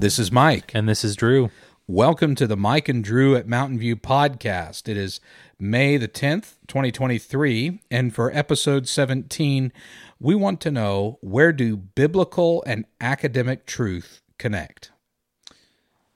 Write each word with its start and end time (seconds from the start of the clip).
This 0.00 0.18
is 0.18 0.32
Mike. 0.32 0.72
And 0.74 0.88
this 0.88 1.04
is 1.04 1.14
Drew. 1.14 1.50
Welcome 1.86 2.34
to 2.36 2.46
the 2.46 2.56
Mike 2.56 2.88
and 2.88 3.04
Drew 3.04 3.36
at 3.36 3.46
Mountain 3.46 3.78
View 3.78 3.96
podcast. 3.96 4.88
It 4.88 4.96
is 4.96 5.20
May 5.58 5.98
the 5.98 6.08
10th, 6.08 6.54
2023. 6.68 7.82
And 7.90 8.14
for 8.14 8.34
episode 8.34 8.88
17, 8.88 9.70
we 10.18 10.34
want 10.34 10.58
to 10.62 10.70
know 10.70 11.18
where 11.20 11.52
do 11.52 11.76
biblical 11.76 12.64
and 12.66 12.86
academic 12.98 13.66
truth 13.66 14.22
connect? 14.38 14.90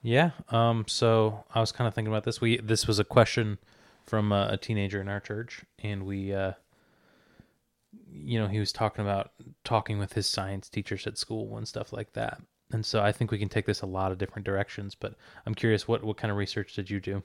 Yeah. 0.00 0.30
Um. 0.48 0.86
So 0.88 1.44
I 1.54 1.60
was 1.60 1.70
kind 1.70 1.86
of 1.86 1.92
thinking 1.92 2.10
about 2.10 2.24
this. 2.24 2.40
We 2.40 2.56
this 2.56 2.86
was 2.86 2.98
a 2.98 3.04
question 3.04 3.58
from 4.06 4.32
uh, 4.32 4.48
a 4.48 4.56
teenager 4.56 4.98
in 4.98 5.08
our 5.08 5.20
church, 5.20 5.62
and 5.78 6.06
we, 6.06 6.32
uh, 6.32 6.52
you 8.10 8.40
know, 8.40 8.48
he 8.48 8.60
was 8.60 8.72
talking 8.72 9.04
about 9.04 9.32
talking 9.62 9.98
with 9.98 10.14
his 10.14 10.26
science 10.26 10.70
teachers 10.70 11.06
at 11.06 11.18
school 11.18 11.58
and 11.58 11.68
stuff 11.68 11.92
like 11.92 12.14
that. 12.14 12.40
And 12.72 12.84
so 12.84 13.02
I 13.02 13.12
think 13.12 13.30
we 13.30 13.38
can 13.38 13.48
take 13.48 13.66
this 13.66 13.82
a 13.82 13.86
lot 13.86 14.10
of 14.10 14.18
different 14.18 14.46
directions. 14.46 14.94
But 14.94 15.14
I'm 15.46 15.54
curious, 15.54 15.86
what 15.86 16.02
what 16.04 16.16
kind 16.16 16.30
of 16.30 16.36
research 16.36 16.74
did 16.74 16.90
you 16.90 17.00
do? 17.00 17.22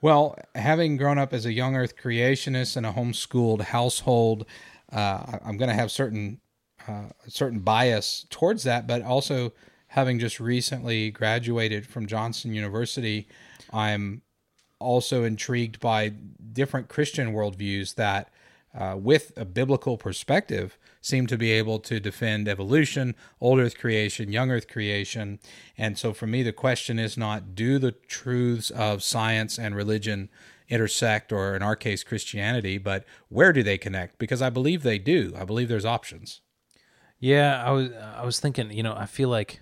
Well, 0.00 0.38
having 0.54 0.96
grown 0.96 1.18
up 1.18 1.32
as 1.32 1.46
a 1.46 1.52
young 1.52 1.76
Earth 1.76 1.96
creationist 1.96 2.76
in 2.76 2.84
a 2.84 2.92
homeschooled 2.92 3.62
household, 3.62 4.46
uh, 4.92 5.38
I'm 5.44 5.56
going 5.56 5.70
to 5.70 5.74
have 5.74 5.90
certain 5.90 6.40
uh, 6.86 7.08
certain 7.26 7.60
bias 7.60 8.26
towards 8.30 8.62
that, 8.64 8.86
but 8.86 9.02
also 9.02 9.52
having 9.88 10.18
just 10.18 10.40
recently 10.40 11.10
graduated 11.10 11.86
from 11.86 12.06
Johnson 12.06 12.52
University, 12.52 13.28
I'm 13.72 14.22
also 14.80 15.24
intrigued 15.24 15.80
by 15.80 16.12
different 16.52 16.88
Christian 16.88 17.32
worldviews 17.32 17.94
that, 17.94 18.30
uh, 18.76 18.96
with 18.98 19.32
a 19.36 19.44
biblical 19.44 19.96
perspective, 19.96 20.76
seem 21.04 21.26
to 21.26 21.36
be 21.36 21.52
able 21.52 21.78
to 21.78 22.00
defend 22.00 22.48
evolution, 22.48 23.14
old 23.38 23.60
Earth 23.60 23.76
creation, 23.76 24.32
young 24.32 24.50
Earth 24.50 24.66
creation. 24.66 25.38
And 25.76 25.98
so 25.98 26.14
for 26.14 26.26
me, 26.26 26.42
the 26.42 26.52
question 26.52 26.98
is 26.98 27.18
not 27.18 27.54
do 27.54 27.78
the 27.78 27.92
truths 27.92 28.70
of 28.70 29.02
science 29.02 29.58
and 29.58 29.76
religion 29.76 30.30
intersect, 30.66 31.30
or 31.30 31.54
in 31.54 31.62
our 31.62 31.76
case, 31.76 32.02
Christianity, 32.02 32.78
but 32.78 33.04
where 33.28 33.52
do 33.52 33.62
they 33.62 33.76
connect? 33.76 34.18
Because 34.18 34.40
I 34.40 34.48
believe 34.48 34.82
they 34.82 34.98
do. 34.98 35.34
I 35.36 35.44
believe 35.44 35.68
there's 35.68 35.84
options. 35.84 36.40
Yeah, 37.20 37.62
I 37.62 37.70
was 37.70 37.92
I 37.92 38.24
was 38.24 38.40
thinking, 38.40 38.70
you 38.70 38.82
know, 38.82 38.94
I 38.96 39.04
feel 39.04 39.28
like 39.28 39.60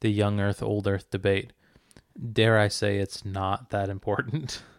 the 0.00 0.10
young 0.10 0.40
Earth, 0.40 0.62
old 0.62 0.86
Earth 0.86 1.10
debate. 1.10 1.52
Dare 2.32 2.58
I 2.58 2.68
say 2.68 2.96
it's 2.96 3.26
not 3.26 3.70
that 3.70 3.90
important? 3.90 4.62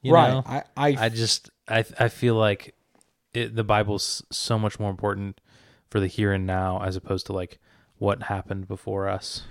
You 0.00 0.12
right. 0.12 0.28
Know? 0.28 0.42
I, 0.46 0.62
I 0.76 1.06
I 1.06 1.08
just 1.08 1.50
I 1.66 1.84
I 1.98 2.08
feel 2.08 2.36
like 2.36 2.76
it, 3.34 3.54
the 3.56 3.64
Bible's 3.64 4.24
so 4.30 4.58
much 4.58 4.78
more 4.78 4.90
important 4.90 5.40
for 5.90 6.00
the 6.00 6.06
here 6.06 6.32
and 6.32 6.46
now 6.46 6.82
as 6.82 6.96
opposed 6.96 7.26
to 7.26 7.32
like 7.32 7.58
what 7.98 8.24
happened 8.24 8.66
before 8.66 9.08
us. 9.08 9.42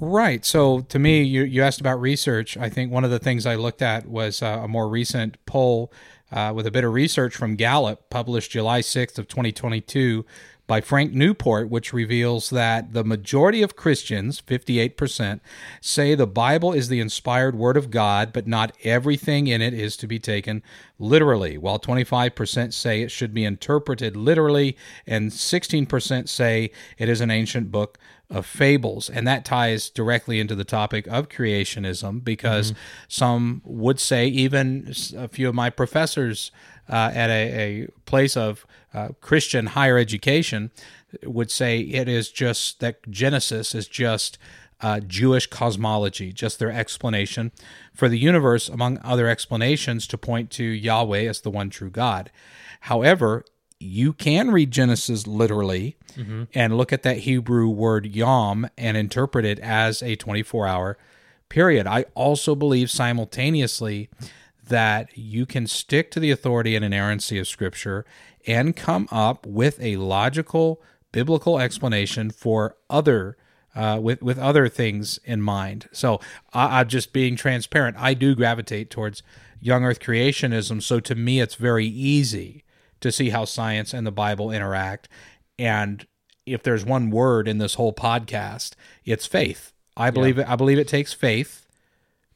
Right. 0.00 0.44
So 0.44 0.80
to 0.80 0.98
me, 0.98 1.22
you, 1.22 1.44
you 1.44 1.62
asked 1.62 1.80
about 1.80 2.00
research. 2.00 2.56
I 2.56 2.68
think 2.68 2.90
one 2.90 3.04
of 3.04 3.10
the 3.12 3.20
things 3.20 3.46
I 3.46 3.54
looked 3.54 3.80
at 3.80 4.06
was 4.06 4.42
uh, 4.42 4.62
a 4.64 4.68
more 4.68 4.88
recent 4.88 5.36
poll 5.46 5.92
uh, 6.32 6.52
with 6.54 6.66
a 6.66 6.70
bit 6.70 6.84
of 6.84 6.92
research 6.92 7.36
from 7.36 7.56
Gallup 7.56 8.08
published 8.10 8.50
July 8.50 8.80
6th 8.80 9.18
of 9.18 9.28
2022 9.28 10.24
by 10.66 10.80
Frank 10.80 11.12
Newport, 11.12 11.68
which 11.68 11.92
reveals 11.92 12.48
that 12.50 12.92
the 12.94 13.04
majority 13.04 13.62
of 13.62 13.76
Christians, 13.76 14.40
58%, 14.40 15.40
say 15.80 16.14
the 16.14 16.26
Bible 16.26 16.72
is 16.72 16.88
the 16.88 17.00
inspired 17.00 17.54
Word 17.56 17.76
of 17.76 17.90
God, 17.90 18.32
but 18.32 18.46
not 18.46 18.74
everything 18.82 19.48
in 19.48 19.60
it 19.60 19.74
is 19.74 19.96
to 19.98 20.06
be 20.06 20.18
taken 20.18 20.62
literally, 20.98 21.58
while 21.58 21.78
25% 21.78 22.72
say 22.72 23.02
it 23.02 23.10
should 23.10 23.34
be 23.34 23.44
interpreted 23.44 24.16
literally, 24.16 24.76
and 25.06 25.30
16% 25.30 26.28
say 26.28 26.70
it 26.96 27.08
is 27.08 27.20
an 27.20 27.30
ancient 27.30 27.70
book 27.70 27.98
of 28.32 28.46
fables. 28.46 29.10
And 29.10 29.26
that 29.28 29.44
ties 29.44 29.90
directly 29.90 30.40
into 30.40 30.54
the 30.54 30.64
topic 30.64 31.06
of 31.06 31.28
creationism 31.28 32.24
because 32.24 32.72
mm-hmm. 32.72 32.80
some 33.08 33.62
would 33.64 34.00
say, 34.00 34.26
even 34.26 34.92
a 35.16 35.28
few 35.28 35.48
of 35.48 35.54
my 35.54 35.70
professors 35.70 36.50
uh, 36.88 37.12
at 37.14 37.30
a, 37.30 37.82
a, 37.84 37.88
place 38.06 38.36
of 38.36 38.66
uh, 38.92 39.08
Christian 39.20 39.66
higher 39.66 39.96
education 39.96 40.70
would 41.24 41.50
say 41.50 41.80
it 41.80 42.08
is 42.08 42.30
just 42.30 42.80
that 42.80 43.08
Genesis 43.10 43.74
is 43.74 43.86
just 43.86 44.38
uh, 44.80 45.00
Jewish 45.00 45.46
cosmology, 45.46 46.32
just 46.32 46.58
their 46.58 46.72
explanation 46.72 47.52
for 47.94 48.08
the 48.08 48.18
universe, 48.18 48.68
among 48.68 48.98
other 49.04 49.28
explanations, 49.28 50.06
to 50.08 50.18
point 50.18 50.50
to 50.50 50.64
Yahweh 50.64 51.28
as 51.28 51.42
the 51.42 51.50
one 51.50 51.70
true 51.70 51.90
God. 51.90 52.30
However, 52.80 53.44
you 53.82 54.12
can 54.12 54.50
read 54.50 54.70
Genesis 54.70 55.26
literally 55.26 55.96
mm-hmm. 56.16 56.44
and 56.54 56.76
look 56.76 56.92
at 56.92 57.02
that 57.02 57.18
Hebrew 57.18 57.68
word 57.68 58.06
yom 58.06 58.68
and 58.78 58.96
interpret 58.96 59.44
it 59.44 59.58
as 59.58 60.02
a 60.02 60.16
24 60.16 60.66
hour 60.66 60.98
period. 61.48 61.86
I 61.86 62.06
also 62.14 62.54
believe 62.54 62.90
simultaneously 62.90 64.08
that 64.66 65.16
you 65.16 65.44
can 65.44 65.66
stick 65.66 66.10
to 66.12 66.20
the 66.20 66.30
authority 66.30 66.74
and 66.76 66.84
inerrancy 66.84 67.38
of 67.38 67.48
Scripture 67.48 68.06
and 68.46 68.74
come 68.74 69.08
up 69.10 69.46
with 69.46 69.80
a 69.80 69.96
logical 69.96 70.80
biblical 71.10 71.58
explanation 71.58 72.30
for 72.30 72.76
other 72.88 73.36
uh, 73.74 73.98
with 74.02 74.22
with 74.22 74.38
other 74.38 74.68
things 74.68 75.18
in 75.24 75.40
mind. 75.40 75.88
So 75.92 76.20
I, 76.52 76.80
I'm 76.80 76.88
just 76.88 77.12
being 77.12 77.36
transparent. 77.36 77.96
I 77.98 78.14
do 78.14 78.34
gravitate 78.34 78.90
towards 78.90 79.22
young 79.60 79.84
Earth 79.84 80.00
creationism. 80.00 80.82
So 80.82 81.00
to 81.00 81.14
me, 81.14 81.40
it's 81.40 81.54
very 81.54 81.86
easy 81.86 82.61
to 83.02 83.12
see 83.12 83.30
how 83.30 83.44
science 83.44 83.92
and 83.92 84.06
the 84.06 84.12
Bible 84.12 84.50
interact. 84.50 85.08
And 85.58 86.06
if 86.46 86.62
there's 86.62 86.84
one 86.84 87.10
word 87.10 87.46
in 87.46 87.58
this 87.58 87.74
whole 87.74 87.92
podcast, 87.92 88.74
it's 89.04 89.26
faith. 89.26 89.72
I 89.96 90.10
believe 90.10 90.38
yeah. 90.38 90.44
it. 90.44 90.48
I 90.48 90.56
believe 90.56 90.78
it 90.78 90.88
takes 90.88 91.12
faith 91.12 91.66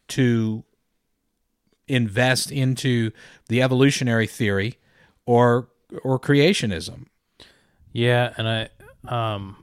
to 0.09 0.65
invest 1.89 2.51
into 2.51 3.13
the 3.49 3.63
evolutionary 3.63 4.27
theory 4.27 4.79
or 5.25 5.69
or 6.03 6.19
creationism. 6.19 7.07
Yeah, 7.93 8.35
and 8.37 8.49
I 8.49 8.69
um 9.09 9.57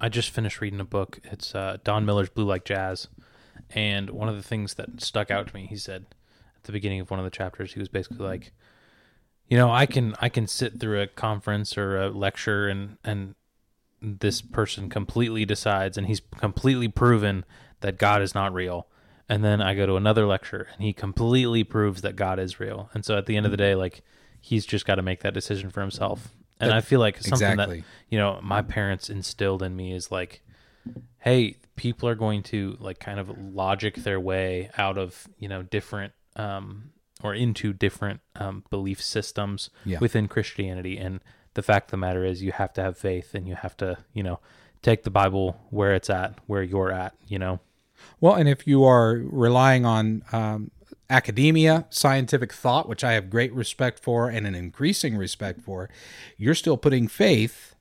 I 0.00 0.08
just 0.08 0.30
finished 0.30 0.60
reading 0.60 0.80
a 0.80 0.84
book. 0.84 1.20
It's 1.24 1.54
uh, 1.54 1.78
Don 1.84 2.06
Miller's 2.06 2.30
Blue 2.30 2.44
Like 2.44 2.64
Jazz, 2.64 3.08
and 3.70 4.10
one 4.10 4.28
of 4.28 4.36
the 4.36 4.42
things 4.42 4.74
that 4.74 5.00
stuck 5.00 5.30
out 5.30 5.48
to 5.48 5.54
me, 5.54 5.66
he 5.66 5.76
said 5.76 6.06
at 6.56 6.64
the 6.64 6.72
beginning 6.72 7.00
of 7.00 7.10
one 7.10 7.20
of 7.20 7.24
the 7.24 7.30
chapters, 7.30 7.72
he 7.72 7.78
was 7.78 7.88
basically 7.88 8.26
like, 8.26 8.52
you 9.50 9.58
know, 9.58 9.70
I 9.70 9.84
can 9.84 10.14
I 10.20 10.30
can 10.30 10.46
sit 10.46 10.80
through 10.80 11.02
a 11.02 11.06
conference 11.06 11.76
or 11.76 12.00
a 12.00 12.08
lecture 12.08 12.68
and 12.68 12.96
and 13.04 13.34
this 14.00 14.40
person 14.40 14.88
completely 14.88 15.44
decides 15.44 15.98
and 15.98 16.06
he's 16.06 16.22
completely 16.38 16.88
proven 16.88 17.44
that 17.80 17.98
God 17.98 18.22
is 18.22 18.34
not 18.34 18.54
real. 18.54 18.86
And 19.28 19.44
then 19.44 19.60
I 19.60 19.74
go 19.74 19.84
to 19.84 19.96
another 19.96 20.26
lecture 20.26 20.68
and 20.72 20.82
he 20.82 20.94
completely 20.94 21.64
proves 21.64 22.00
that 22.00 22.16
God 22.16 22.38
is 22.38 22.58
real. 22.58 22.88
And 22.94 23.04
so 23.04 23.18
at 23.18 23.26
the 23.26 23.36
end 23.36 23.44
of 23.44 23.52
the 23.52 23.58
day, 23.58 23.74
like 23.74 24.02
he's 24.40 24.64
just 24.64 24.86
got 24.86 24.94
to 24.94 25.02
make 25.02 25.20
that 25.20 25.34
decision 25.34 25.68
for 25.68 25.82
himself 25.82 26.32
and 26.60 26.72
I 26.72 26.80
feel 26.80 27.00
like 27.00 27.16
something 27.18 27.50
exactly. 27.50 27.80
that 27.80 27.86
you 28.08 28.18
know 28.18 28.38
my 28.42 28.62
parents 28.62 29.08
instilled 29.08 29.62
in 29.62 29.74
me 29.74 29.92
is 29.92 30.12
like, 30.12 30.42
hey, 31.18 31.56
people 31.76 32.08
are 32.08 32.14
going 32.14 32.42
to 32.44 32.76
like 32.80 33.00
kind 33.00 33.18
of 33.18 33.30
logic 33.38 33.96
their 33.96 34.20
way 34.20 34.70
out 34.76 34.98
of 34.98 35.26
you 35.38 35.48
know 35.48 35.62
different 35.62 36.12
um, 36.36 36.90
or 37.22 37.34
into 37.34 37.72
different 37.72 38.20
um, 38.36 38.64
belief 38.70 39.02
systems 39.02 39.70
yeah. 39.84 39.98
within 40.00 40.28
Christianity, 40.28 40.98
and 40.98 41.20
the 41.54 41.62
fact 41.62 41.88
of 41.88 41.90
the 41.92 41.96
matter 41.96 42.24
is, 42.24 42.42
you 42.42 42.52
have 42.52 42.72
to 42.74 42.82
have 42.82 42.96
faith, 42.96 43.34
and 43.34 43.46
you 43.48 43.54
have 43.54 43.76
to 43.78 43.98
you 44.12 44.22
know 44.22 44.40
take 44.82 45.02
the 45.02 45.10
Bible 45.10 45.60
where 45.70 45.94
it's 45.94 46.10
at, 46.10 46.38
where 46.46 46.62
you're 46.62 46.92
at, 46.92 47.14
you 47.26 47.38
know. 47.38 47.60
Well, 48.20 48.34
and 48.34 48.48
if 48.48 48.66
you 48.66 48.84
are 48.84 49.20
relying 49.24 49.84
on 49.84 50.22
um, 50.32 50.70
academia, 51.10 51.86
scientific 51.90 52.52
thought, 52.52 52.88
which 52.88 53.04
I 53.04 53.12
have 53.12 53.28
great 53.28 53.52
respect 53.52 53.98
for 53.98 54.28
and 54.28 54.46
an 54.46 54.54
increasing 54.54 55.16
respect 55.16 55.60
for, 55.60 55.90
you're 56.38 56.54
still 56.54 56.76
putting 56.76 57.08
faith 57.08 57.74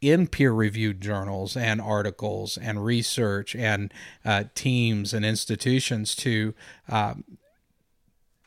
in 0.00 0.26
peer 0.26 0.52
reviewed 0.52 1.00
journals 1.00 1.56
and 1.56 1.80
articles 1.80 2.58
and 2.58 2.84
research 2.84 3.56
and 3.56 3.92
uh, 4.24 4.44
teams 4.54 5.14
and 5.14 5.24
institutions 5.24 6.14
to 6.16 6.54
um, 6.88 7.24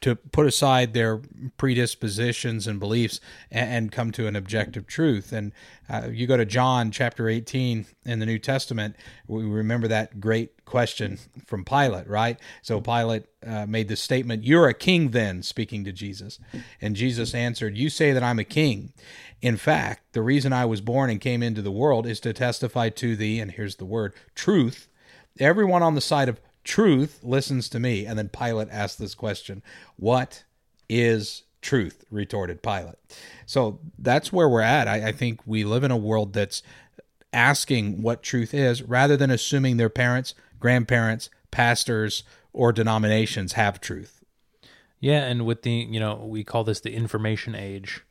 to 0.02 0.16
put 0.16 0.48
aside 0.48 0.94
their 0.94 1.22
predispositions 1.58 2.68
and 2.68 2.80
beliefs 2.80 3.20
and, 3.52 3.70
and 3.70 3.92
come 3.92 4.12
to 4.12 4.28
an 4.28 4.36
objective 4.36 4.88
truth. 4.88 5.34
And 5.34 5.52
uh, 5.90 6.10
you 6.12 6.26
go 6.28 6.38
to 6.38 6.46
John 6.46 6.92
chapter 6.92 7.28
18 7.28 7.86
in 8.06 8.20
the 8.20 8.26
New 8.26 8.40
Testament, 8.40 8.96
we 9.28 9.44
remember 9.44 9.88
that 9.88 10.20
great 10.20 10.66
question 10.66 11.18
from 11.46 11.66
Pilate, 11.66 12.08
right? 12.08 12.40
So 12.62 12.80
Pilate 12.80 13.24
uh, 13.46 13.66
made 13.66 13.88
the 13.88 13.96
statement, 13.96 14.44
You're 14.44 14.68
a 14.68 14.74
king 14.74 15.10
then, 15.10 15.44
speaking 15.44 15.84
to 15.86 15.92
Jesus. 15.92 16.40
And 16.80 16.96
Jesus 16.96 17.34
answered, 17.34 17.78
You 17.78 17.90
say 17.90 18.12
that 18.14 18.24
I'm 18.24 18.40
a 18.40 18.44
king. 18.44 18.94
In 19.42 19.58
fact, 19.58 20.14
the 20.14 20.22
reason 20.22 20.54
I 20.54 20.66
was 20.66 20.82
born 20.82 21.10
and 21.10 21.20
came 21.20 21.42
into 21.42 21.62
the 21.62 21.72
world 21.72 22.06
is 22.06 22.20
to 22.22 22.34
testify 22.34 22.90
to 22.90 23.16
thee, 23.16 23.40
and 23.40 23.52
here's 23.52 23.78
the 23.78 23.86
word, 23.86 24.14
truth. 24.36 24.88
Everyone 25.40 25.82
on 25.82 25.96
the 25.96 26.02
side 26.02 26.30
of 26.30 26.40
truth 26.70 27.20
listens 27.24 27.68
to 27.68 27.80
me. 27.80 28.06
And 28.06 28.18
then 28.18 28.30
Pilate 28.30 28.70
asked 28.72 29.00
this 29.00 29.16
question 29.16 29.64
What 29.98 30.44
is 30.88 31.44
truth? 31.62 32.06
retorted 32.12 32.62
Pilate. 32.62 32.96
So 33.46 33.80
that's 33.98 34.32
where 34.32 34.48
we're 34.48 34.62
at. 34.62 34.88
I, 34.88 35.08
I 35.08 35.12
think 35.12 35.42
we 35.46 35.64
live 35.64 35.84
in 35.84 35.92
a 35.92 35.98
world 35.98 36.34
that's 36.34 36.62
asking 37.34 38.04
what 38.04 38.22
truth 38.24 38.54
is 38.54 38.84
rather 38.84 39.18
than 39.18 39.32
assuming 39.32 39.78
their 39.78 39.90
parents, 39.90 40.36
grandparents, 40.60 41.30
pastors, 41.52 42.24
or 42.54 42.72
denominations 42.72 43.54
have 43.54 43.82
truth. 43.82 44.24
Yeah, 45.00 45.24
and 45.24 45.46
with 45.46 45.64
the 45.64 45.72
you 45.72 46.00
know 46.00 46.16
we 46.16 46.44
call 46.44 46.64
this 46.64 46.82
the 46.82 46.94
information 46.94 47.56
age, 47.56 48.04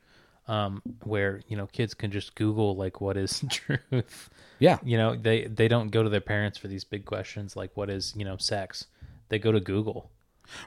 um, 0.48 0.82
where 1.04 1.42
you 1.46 1.56
know 1.56 1.66
kids 1.66 1.94
can 1.94 2.10
just 2.10 2.34
Google 2.34 2.74
like 2.74 3.00
what 3.00 3.16
is 3.16 3.44
truth. 3.50 4.30
Yeah. 4.58 4.78
You 4.82 4.96
know 4.96 5.14
they 5.14 5.44
they 5.46 5.68
don't 5.68 5.90
go 5.90 6.02
to 6.02 6.08
their 6.08 6.20
parents 6.20 6.58
for 6.58 6.68
these 6.68 6.84
big 6.84 7.04
questions 7.04 7.54
like 7.54 7.70
what 7.76 7.90
is 7.90 8.14
you 8.16 8.24
know 8.24 8.36
sex. 8.36 8.86
They 9.28 9.38
go 9.38 9.52
to 9.52 9.60
Google. 9.60 10.10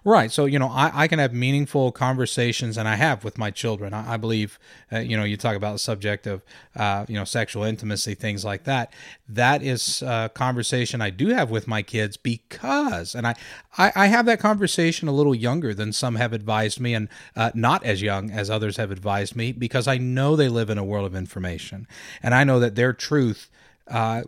Right. 0.04 0.32
So, 0.32 0.46
you 0.46 0.60
know, 0.60 0.70
I, 0.70 0.92
I 0.94 1.08
can 1.08 1.20
have 1.20 1.34
meaningful 1.34 1.92
conversations, 1.92 2.78
and 2.78 2.88
I 2.88 2.96
have 2.96 3.24
with 3.24 3.38
my 3.38 3.52
children. 3.52 3.94
I, 3.94 4.14
I 4.14 4.18
believe, 4.18 4.60
uh, 4.92 5.00
you 5.00 5.18
know, 5.18 5.24
you 5.24 5.38
talk 5.38 5.56
about 5.56 5.74
the 5.74 5.80
subject 5.80 6.28
of, 6.28 6.44
uh, 6.76 7.06
you 7.08 7.16
know, 7.16 7.24
sexual 7.26 7.64
intimacy, 7.64 8.16
things 8.16 8.46
like 8.46 8.64
that. 8.66 8.94
That 9.28 9.62
is 9.64 10.02
a 10.02 10.30
conversation 10.34 11.02
I 11.02 11.10
do 11.10 11.28
have 11.30 11.50
with 11.50 11.68
my 11.68 11.82
kids 11.82 12.18
because, 12.18 13.16
and 13.16 13.28
I, 13.28 13.36
I, 13.78 13.92
I 13.96 14.08
have 14.08 14.26
that 14.26 14.40
conversation 14.40 15.08
a 15.08 15.14
little 15.14 15.36
younger 15.36 15.74
than 15.74 15.94
some 15.94 16.16
have 16.16 16.34
advised 16.34 16.80
me, 16.80 16.94
and 16.94 17.10
uh, 17.36 17.52
not 17.54 17.84
as 17.84 18.02
young 18.02 18.32
as 18.32 18.50
others 18.50 18.78
have 18.78 18.92
advised 18.92 19.36
me, 19.36 19.52
because 19.52 19.88
I 19.88 19.98
know 19.98 20.36
they 20.36 20.50
live 20.50 20.70
in 20.70 20.78
a 20.78 20.84
world 20.84 21.06
of 21.06 21.16
information. 21.16 21.88
And 22.24 22.34
I 22.34 22.44
know 22.44 22.60
that 22.60 22.76
their 22.76 22.94
truth, 22.94 23.50
uh, 23.88 24.24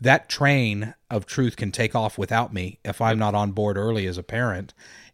that 0.00 0.28
train 0.28 0.94
of 1.10 1.26
truth 1.26 1.56
can 1.56 1.72
take 1.72 1.94
off 1.94 2.16
without 2.18 2.52
me 2.54 2.78
if 2.84 3.00
I'm 3.00 3.18
not 3.18 3.34
on 3.34 3.52
board 3.52 3.76
early 3.76 4.06
as 4.06 4.16
a 4.18 4.22
parent, 4.22 4.72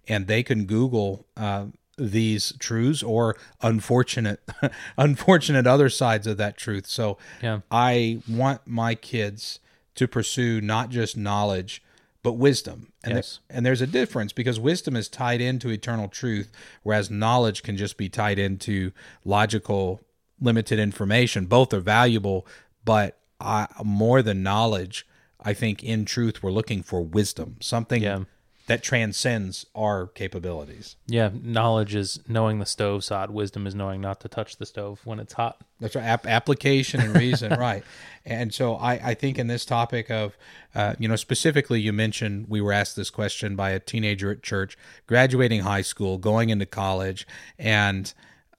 and 0.09 0.27
they 0.27 0.43
can 0.43 0.67
Google 0.67 1.27
uh, 1.37 1.67
these 1.99 2.53
truths 2.59 3.03
or 3.03 3.37
unfortunate, 3.63 4.41
unfortunate 4.99 5.67
other 5.67 5.89
sides 5.89 6.27
of 6.27 6.37
that 6.37 6.57
truth. 6.57 6.87
So 6.87 7.19
Yeah. 7.43 7.61
I 7.71 8.21
want 8.29 8.67
my 8.67 8.95
kids 8.95 9.61
to 9.95 10.07
pursue 10.07 10.61
not 10.61 10.91
just 10.91 11.17
knowledge 11.17 11.83
but 12.23 12.33
wisdom. 12.33 12.93
And, 13.05 13.15
Yes. 13.15 13.39
and 13.49 13.65
there's 13.65 13.81
a 13.81 13.87
difference 13.87 14.33
because 14.33 14.59
wisdom 14.59 14.97
is 14.97 15.09
tied 15.09 15.41
into 15.41 15.71
eternal 15.71 16.09
truth, 16.09 16.51
whereas 16.83 17.09
knowledge 17.09 17.63
can 17.63 17.77
just 17.77 17.97
be 17.97 18.09
tied 18.09 18.37
into 18.37 18.91
logical, 19.25 20.01
limited 20.41 20.81
information. 20.81 21.47
Both 21.47 21.73
are 21.73 21.79
valuable, 21.79 22.45
but 22.85 23.17
I, 23.41 23.67
more 23.85 24.23
than 24.23 24.43
knowledge, 24.43 25.07
I 25.41 25.53
think 25.55 25.83
in 25.85 26.05
truth 26.05 26.43
we're 26.43 26.51
looking 26.53 26.83
for 26.83 27.01
wisdom, 27.03 27.57
something 27.61 28.03
Yeah. 28.03 28.21
that 28.67 28.83
transcends 28.83 29.65
our 29.77 30.09
capabilities. 30.09 30.97
Yeah, 31.07 31.31
knowledge 31.41 31.95
is 31.95 32.19
knowing 32.27 32.59
the 32.59 32.67
stove's 32.67 33.09
hot. 33.11 33.31
Wisdom 33.31 33.65
is 33.67 33.75
knowing 33.77 34.01
not 34.01 34.19
to 34.23 34.29
touch 34.29 34.57
the 34.57 34.67
stove 34.67 35.01
when 35.05 35.21
it's 35.21 35.35
hot. 35.35 35.61
That's 35.79 35.95
right. 35.95 36.05
App- 36.05 36.27
application 36.27 37.01
and 37.01 37.15
reason, 37.17 37.53
right? 37.61 37.85
And 38.25 38.53
so 38.53 38.75
I, 38.75 38.95
I 39.11 39.15
think 39.15 39.39
in 39.39 39.47
this 39.47 39.65
topic 39.65 40.11
of, 40.11 40.37
uh, 40.75 40.95
you 40.99 41.07
know, 41.07 41.15
specifically, 41.17 41.81
you 41.81 41.93
mentioned 41.93 42.47
we 42.49 42.61
were 42.61 42.73
asked 42.73 42.97
this 42.97 43.11
question 43.11 43.55
by 43.55 43.71
a 43.71 43.79
teenager 43.79 44.33
at 44.33 44.43
church, 44.43 44.77
graduating 45.07 45.61
high 45.61 45.83
school, 45.83 46.19
going 46.19 46.51
into 46.51 46.67
college, 46.67 47.25
and 47.59 48.13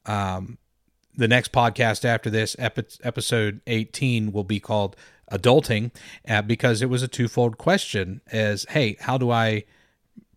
um, 0.06 0.57
the 1.17 1.27
next 1.27 1.51
podcast 1.51 2.05
after 2.05 2.29
this, 2.29 2.55
epi- 2.59 2.85
episode 3.03 3.59
18, 3.67 4.31
will 4.31 4.43
be 4.43 4.59
called 4.59 4.95
Adulting, 5.31 5.91
uh, 6.27 6.41
because 6.41 6.81
it 6.81 6.89
was 6.89 7.03
a 7.03 7.07
twofold 7.07 7.57
question: 7.57 8.21
as 8.31 8.65
hey, 8.69 8.95
how 9.01 9.17
do 9.17 9.29
I 9.31 9.65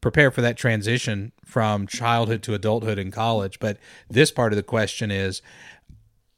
prepare 0.01 0.31
for 0.31 0.41
that 0.41 0.57
transition 0.57 1.33
from 1.45 1.87
childhood 1.87 2.43
to 2.45 2.55
adulthood 2.55 2.99
in 2.99 3.11
college? 3.11 3.61
But 3.61 3.77
this 4.09 4.33
part 4.33 4.53
of 4.53 4.57
the 4.57 4.63
question 4.63 5.11
is 5.11 5.43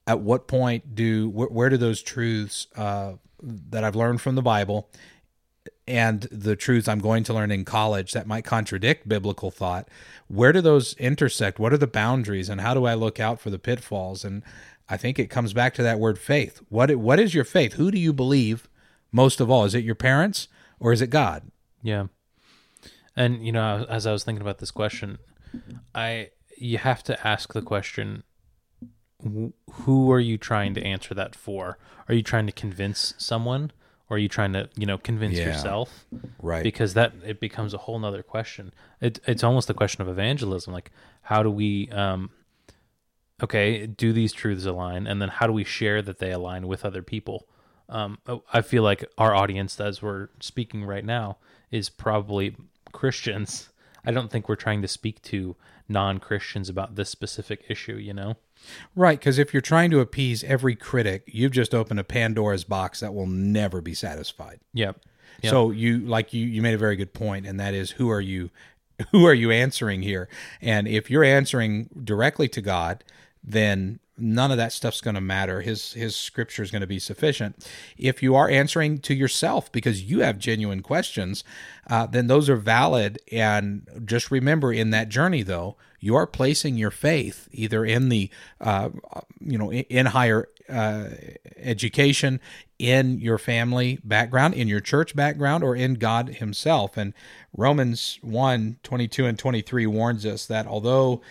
at 0.06 0.20
what 0.20 0.48
point 0.48 0.94
do 0.94 1.30
where, 1.30 1.48
where 1.48 1.68
do 1.70 1.76
those 1.76 2.02
truths 2.02 2.66
uh, 2.76 3.14
that 3.42 3.84
I've 3.84 3.96
learned 3.96 4.20
from 4.20 4.34
the 4.34 4.42
Bible 4.42 4.90
and 5.86 6.22
the 6.30 6.56
truths 6.56 6.88
I'm 6.88 7.00
going 7.00 7.24
to 7.24 7.34
learn 7.34 7.50
in 7.50 7.64
college 7.64 8.12
that 8.12 8.26
might 8.26 8.44
contradict 8.44 9.08
biblical 9.08 9.50
thought, 9.50 9.88
where 10.28 10.52
do 10.52 10.60
those 10.60 10.94
intersect? 10.94 11.58
What 11.58 11.72
are 11.72 11.78
the 11.78 11.86
boundaries, 11.86 12.48
and 12.48 12.60
how 12.60 12.74
do 12.74 12.84
I 12.84 12.94
look 12.94 13.18
out 13.18 13.40
for 13.40 13.50
the 13.50 13.58
pitfalls? 13.58 14.24
And 14.24 14.42
I 14.88 14.96
think 14.96 15.18
it 15.18 15.30
comes 15.30 15.52
back 15.52 15.74
to 15.74 15.82
that 15.82 15.98
word 15.98 16.18
faith. 16.18 16.60
What 16.68 16.94
what 16.96 17.18
is 17.18 17.34
your 17.34 17.44
faith? 17.44 17.74
Who 17.74 17.90
do 17.90 17.98
you 17.98 18.12
believe 18.12 18.68
most 19.10 19.40
of 19.40 19.50
all? 19.50 19.64
Is 19.64 19.74
it 19.74 19.84
your 19.84 19.94
parents 19.94 20.48
or 20.78 20.92
is 20.92 21.02
it 21.02 21.08
God? 21.08 21.50
Yeah. 21.82 22.06
And 23.16 23.44
you 23.44 23.52
know, 23.52 23.86
as 23.88 24.06
I 24.06 24.12
was 24.12 24.24
thinking 24.24 24.42
about 24.42 24.58
this 24.58 24.70
question, 24.70 25.18
I 25.94 26.30
you 26.56 26.78
have 26.78 27.02
to 27.04 27.26
ask 27.26 27.52
the 27.52 27.62
question 27.62 28.22
who 29.22 30.10
are 30.10 30.20
you 30.20 30.36
trying 30.36 30.74
to 30.74 30.82
answer 30.84 31.14
that 31.14 31.34
for? 31.34 31.78
Are 32.08 32.14
you 32.14 32.22
trying 32.22 32.46
to 32.46 32.52
convince 32.52 33.14
someone 33.18 33.70
or 34.12 34.16
are 34.16 34.18
you 34.18 34.28
trying 34.28 34.52
to, 34.52 34.68
you 34.76 34.84
know, 34.84 34.98
convince 34.98 35.38
Yeah. 35.38 35.46
yourself? 35.46 36.06
Right. 36.42 36.62
Because 36.62 36.92
that 36.94 37.14
it 37.24 37.40
becomes 37.40 37.72
a 37.72 37.78
whole 37.78 37.98
nother 37.98 38.22
question. 38.22 38.74
It 39.00 39.20
it's 39.26 39.42
almost 39.42 39.70
a 39.70 39.74
question 39.74 40.02
of 40.02 40.08
evangelism. 40.08 40.70
Like 40.72 40.90
how 41.22 41.42
do 41.42 41.50
we 41.50 41.88
um 41.90 42.30
okay, 43.42 43.86
do 43.86 44.12
these 44.12 44.32
truths 44.34 44.66
align 44.66 45.06
and 45.06 45.20
then 45.22 45.30
how 45.30 45.46
do 45.46 45.52
we 45.52 45.64
share 45.64 46.02
that 46.02 46.18
they 46.18 46.30
align 46.30 46.68
with 46.68 46.84
other 46.84 47.02
people? 47.02 47.48
Um, 47.88 48.18
I 48.52 48.60
feel 48.62 48.82
like 48.82 49.04
our 49.18 49.34
audience, 49.34 49.78
as 49.80 50.00
we're 50.02 50.28
speaking 50.40 50.84
right 50.84 51.04
now, 51.04 51.38
is 51.70 51.88
probably 51.90 52.56
Christians. 52.92 53.70
I 54.04 54.10
don't 54.10 54.30
think 54.30 54.48
we're 54.48 54.56
trying 54.56 54.82
to 54.82 54.88
speak 54.88 55.22
to 55.22 55.56
non 55.88 56.18
Christians 56.18 56.68
about 56.68 56.96
this 56.96 57.10
specific 57.10 57.64
issue, 57.68 57.96
you 57.96 58.12
know? 58.12 58.36
Right, 58.94 59.18
because 59.18 59.38
if 59.38 59.52
you're 59.52 59.60
trying 59.60 59.90
to 59.90 60.00
appease 60.00 60.44
every 60.44 60.74
critic, 60.74 61.24
you've 61.26 61.52
just 61.52 61.74
opened 61.74 62.00
a 62.00 62.04
Pandora's 62.04 62.64
box 62.64 63.00
that 63.00 63.14
will 63.14 63.26
never 63.26 63.80
be 63.80 63.94
satisfied. 63.94 64.60
Yep. 64.72 65.00
Yep. 65.42 65.50
So 65.50 65.70
you 65.70 65.98
like 66.00 66.32
you 66.32 66.46
you 66.46 66.62
made 66.62 66.74
a 66.74 66.78
very 66.78 66.94
good 66.94 67.14
point, 67.14 67.46
and 67.46 67.58
that 67.58 67.74
is 67.74 67.92
who 67.92 68.10
are 68.10 68.20
you 68.20 68.50
who 69.10 69.26
are 69.26 69.34
you 69.34 69.50
answering 69.50 70.02
here? 70.02 70.28
And 70.60 70.86
if 70.86 71.10
you're 71.10 71.24
answering 71.24 71.88
directly 72.04 72.48
to 72.48 72.60
God, 72.60 73.02
then 73.42 73.98
none 74.22 74.52
of 74.52 74.56
that 74.56 74.72
stuff's 74.72 75.00
going 75.00 75.16
to 75.16 75.20
matter. 75.20 75.60
His 75.60 75.92
his 75.92 76.14
scripture 76.14 76.62
is 76.62 76.70
going 76.70 76.80
to 76.80 76.86
be 76.86 76.98
sufficient. 76.98 77.68
If 77.98 78.22
you 78.22 78.34
are 78.36 78.48
answering 78.48 78.98
to 79.00 79.14
yourself 79.14 79.70
because 79.72 80.04
you 80.04 80.20
have 80.20 80.38
genuine 80.38 80.80
questions, 80.80 81.42
uh, 81.90 82.06
then 82.06 82.28
those 82.28 82.48
are 82.48 82.56
valid. 82.56 83.18
And 83.30 83.86
just 84.04 84.30
remember, 84.30 84.72
in 84.72 84.90
that 84.90 85.08
journey, 85.08 85.42
though, 85.42 85.76
you 85.98 86.14
are 86.14 86.26
placing 86.26 86.76
your 86.76 86.90
faith 86.90 87.48
either 87.52 87.84
in 87.84 88.08
the 88.08 88.30
uh, 88.60 88.90
you 89.40 89.58
know 89.58 89.72
in, 89.72 90.06
higher 90.06 90.48
uh, 90.68 91.08
education, 91.56 92.40
in 92.78 93.18
your 93.18 93.38
family 93.38 93.98
background, 94.04 94.54
in 94.54 94.68
your 94.68 94.80
church 94.80 95.16
background, 95.16 95.64
or 95.64 95.74
in 95.74 95.94
God 95.94 96.28
Himself. 96.28 96.96
And 96.96 97.12
Romans 97.56 98.18
1 98.22 98.78
22 98.82 99.26
and 99.26 99.38
23 99.38 99.86
warns 99.86 100.24
us 100.24 100.46
that 100.46 100.66
although 100.66 101.22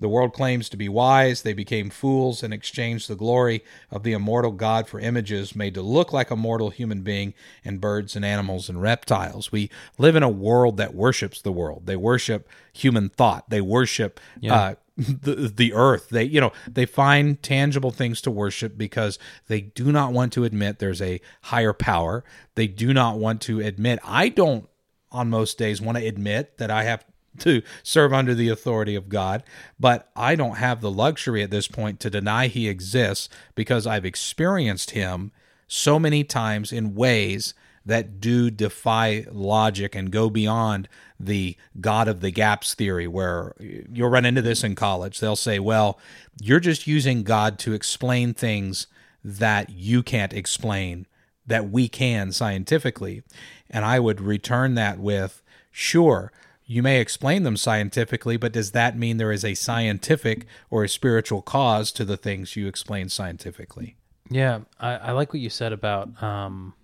the 0.00 0.08
world 0.08 0.32
claims 0.32 0.68
to 0.70 0.76
be 0.78 0.88
wise, 0.88 1.42
they 1.42 1.52
became 1.52 1.90
fools 1.90 2.42
and 2.42 2.52
exchanged 2.54 3.08
the 3.08 3.14
glory 3.14 3.62
of 3.90 4.02
the 4.02 4.12
immortal 4.12 4.50
God 4.50 4.88
for 4.88 4.98
images 4.98 5.54
made 5.54 5.74
to 5.74 5.82
look 5.82 6.12
like 6.12 6.30
a 6.30 6.36
mortal 6.36 6.70
human 6.70 7.02
being 7.02 7.34
and 7.64 7.80
birds 7.80 8.16
and 8.16 8.24
animals 8.24 8.70
and 8.70 8.80
reptiles. 8.80 9.52
We 9.52 9.70
live 9.98 10.16
in 10.16 10.22
a 10.22 10.28
world 10.28 10.78
that 10.78 10.94
worships 10.94 11.42
the 11.42 11.52
world. 11.52 11.84
They 11.84 11.96
worship 11.96 12.48
human 12.72 13.10
thought. 13.10 13.50
They 13.50 13.60
worship 13.60 14.18
uh, 14.54 14.74
the 14.96 15.52
the 15.54 15.74
earth. 15.74 16.08
They 16.08 16.24
you 16.24 16.40
know 16.40 16.52
they 16.66 16.86
find 16.86 17.42
tangible 17.42 17.90
things 17.90 18.22
to 18.22 18.30
worship 18.30 18.78
because 18.78 19.18
they 19.48 19.60
do 19.60 19.92
not 19.92 20.12
want 20.12 20.32
to 20.32 20.44
admit 20.44 20.78
there's 20.78 21.02
a 21.02 21.20
higher 21.42 21.74
power. 21.74 22.24
They 22.54 22.66
do 22.66 22.94
not 22.94 23.18
want 23.18 23.42
to 23.42 23.60
admit. 23.60 23.98
I 24.02 24.30
don't 24.30 24.66
on 25.12 25.28
most 25.28 25.58
days 25.58 25.80
want 25.80 25.98
to 25.98 26.06
admit 26.06 26.58
that 26.58 26.70
I 26.70 26.84
have 26.84 27.04
to 27.38 27.62
serve 27.82 28.12
under 28.12 28.34
the 28.34 28.48
authority 28.48 28.94
of 28.94 29.08
God, 29.08 29.42
but 29.78 30.10
I 30.16 30.34
don't 30.34 30.56
have 30.56 30.80
the 30.80 30.90
luxury 30.90 31.42
at 31.42 31.50
this 31.50 31.68
point 31.68 32.00
to 32.00 32.10
deny 32.10 32.48
he 32.48 32.68
exists 32.68 33.28
because 33.54 33.86
I've 33.86 34.04
experienced 34.04 34.90
him 34.90 35.32
so 35.66 35.98
many 35.98 36.24
times 36.24 36.72
in 36.72 36.94
ways 36.94 37.54
that 37.86 38.20
do 38.20 38.50
defy 38.50 39.24
logic 39.30 39.94
and 39.94 40.10
go 40.10 40.28
beyond 40.28 40.88
the 41.18 41.56
God 41.80 42.08
of 42.08 42.20
the 42.20 42.30
gaps 42.30 42.74
theory, 42.74 43.06
where 43.06 43.54
you'll 43.58 44.10
run 44.10 44.26
into 44.26 44.42
this 44.42 44.62
in 44.64 44.74
college. 44.74 45.20
They'll 45.20 45.36
say, 45.36 45.58
well, 45.58 45.98
you're 46.40 46.60
just 46.60 46.86
using 46.86 47.22
God 47.22 47.58
to 47.60 47.72
explain 47.72 48.34
things 48.34 48.86
that 49.24 49.70
you 49.70 50.02
can't 50.02 50.32
explain, 50.32 51.06
that 51.46 51.70
we 51.70 51.88
can 51.88 52.32
scientifically. 52.32 53.22
And 53.70 53.84
I 53.84 53.98
would 54.00 54.20
return 54.20 54.74
that 54.74 54.98
with, 54.98 55.42
sure, 55.70 56.32
you 56.70 56.84
may 56.84 57.00
explain 57.00 57.42
them 57.42 57.56
scientifically, 57.56 58.36
but 58.36 58.52
does 58.52 58.70
that 58.70 58.96
mean 58.96 59.16
there 59.16 59.32
is 59.32 59.44
a 59.44 59.54
scientific 59.54 60.46
or 60.70 60.84
a 60.84 60.88
spiritual 60.88 61.42
cause 61.42 61.90
to 61.90 62.04
the 62.04 62.16
things 62.16 62.54
you 62.54 62.68
explain 62.68 63.08
scientifically? 63.08 63.96
Yeah. 64.30 64.60
I, 64.78 64.92
I 64.92 65.10
like 65.10 65.32
what 65.32 65.40
you 65.40 65.50
said 65.50 65.72
about, 65.72 66.22
um, 66.22 66.74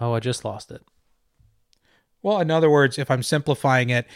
oh, 0.00 0.14
I 0.14 0.20
just 0.20 0.42
lost 0.42 0.70
it. 0.70 0.80
Well, 2.22 2.40
in 2.40 2.50
other 2.50 2.70
words, 2.70 2.96
if 2.96 3.10
I'm 3.10 3.22
simplifying 3.22 3.90
it, 3.90 4.06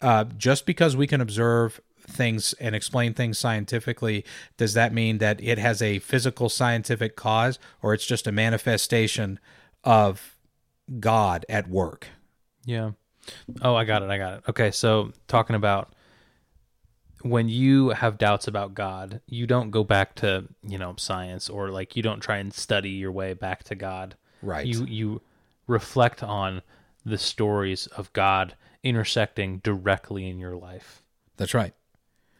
uh, 0.00 0.26
just 0.38 0.64
because 0.64 0.94
we 0.94 1.08
can 1.08 1.20
observe 1.20 1.80
things 1.98 2.52
and 2.60 2.76
explain 2.76 3.14
things 3.14 3.36
scientifically, 3.36 4.24
does 4.56 4.74
that 4.74 4.94
mean 4.94 5.18
that 5.18 5.42
it 5.42 5.58
has 5.58 5.82
a 5.82 5.98
physical 5.98 6.48
scientific 6.48 7.16
cause 7.16 7.58
or 7.82 7.94
it's 7.94 8.06
just 8.06 8.28
a 8.28 8.32
manifestation 8.32 9.40
of 9.82 10.36
God 11.00 11.44
at 11.48 11.68
work? 11.68 12.06
Yeah. 12.64 12.92
Oh, 13.62 13.74
I 13.74 13.84
got 13.84 14.02
it. 14.02 14.10
I 14.10 14.18
got 14.18 14.34
it. 14.34 14.42
Okay, 14.48 14.70
so 14.70 15.12
talking 15.28 15.56
about 15.56 15.92
when 17.22 17.48
you 17.48 17.90
have 17.90 18.18
doubts 18.18 18.48
about 18.48 18.74
God, 18.74 19.20
you 19.26 19.46
don't 19.46 19.70
go 19.70 19.84
back 19.84 20.14
to, 20.16 20.44
you 20.66 20.78
know, 20.78 20.94
science 20.96 21.48
or 21.48 21.70
like 21.70 21.96
you 21.96 22.02
don't 22.02 22.20
try 22.20 22.38
and 22.38 22.52
study 22.52 22.90
your 22.90 23.12
way 23.12 23.34
back 23.34 23.64
to 23.64 23.74
God. 23.74 24.16
Right. 24.42 24.66
You 24.66 24.84
you 24.84 25.22
reflect 25.66 26.22
on 26.22 26.62
the 27.04 27.18
stories 27.18 27.86
of 27.88 28.12
God 28.12 28.54
intersecting 28.82 29.58
directly 29.58 30.28
in 30.28 30.38
your 30.38 30.56
life. 30.56 31.02
That's 31.36 31.54
right. 31.54 31.74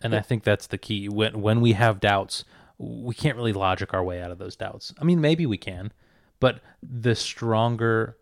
And 0.02 0.14
I 0.14 0.20
think 0.20 0.44
that's 0.44 0.66
the 0.66 0.78
key. 0.78 1.08
When 1.08 1.42
when 1.42 1.60
we 1.60 1.72
have 1.72 2.00
doubts, 2.00 2.44
we 2.78 3.14
can't 3.14 3.36
really 3.36 3.52
logic 3.52 3.92
our 3.92 4.02
way 4.02 4.22
out 4.22 4.30
of 4.30 4.38
those 4.38 4.56
doubts. 4.56 4.94
I 4.98 5.04
mean, 5.04 5.20
maybe 5.20 5.44
we 5.44 5.58
can, 5.58 5.92
but 6.38 6.60
the 6.82 7.14
stronger 7.14 8.16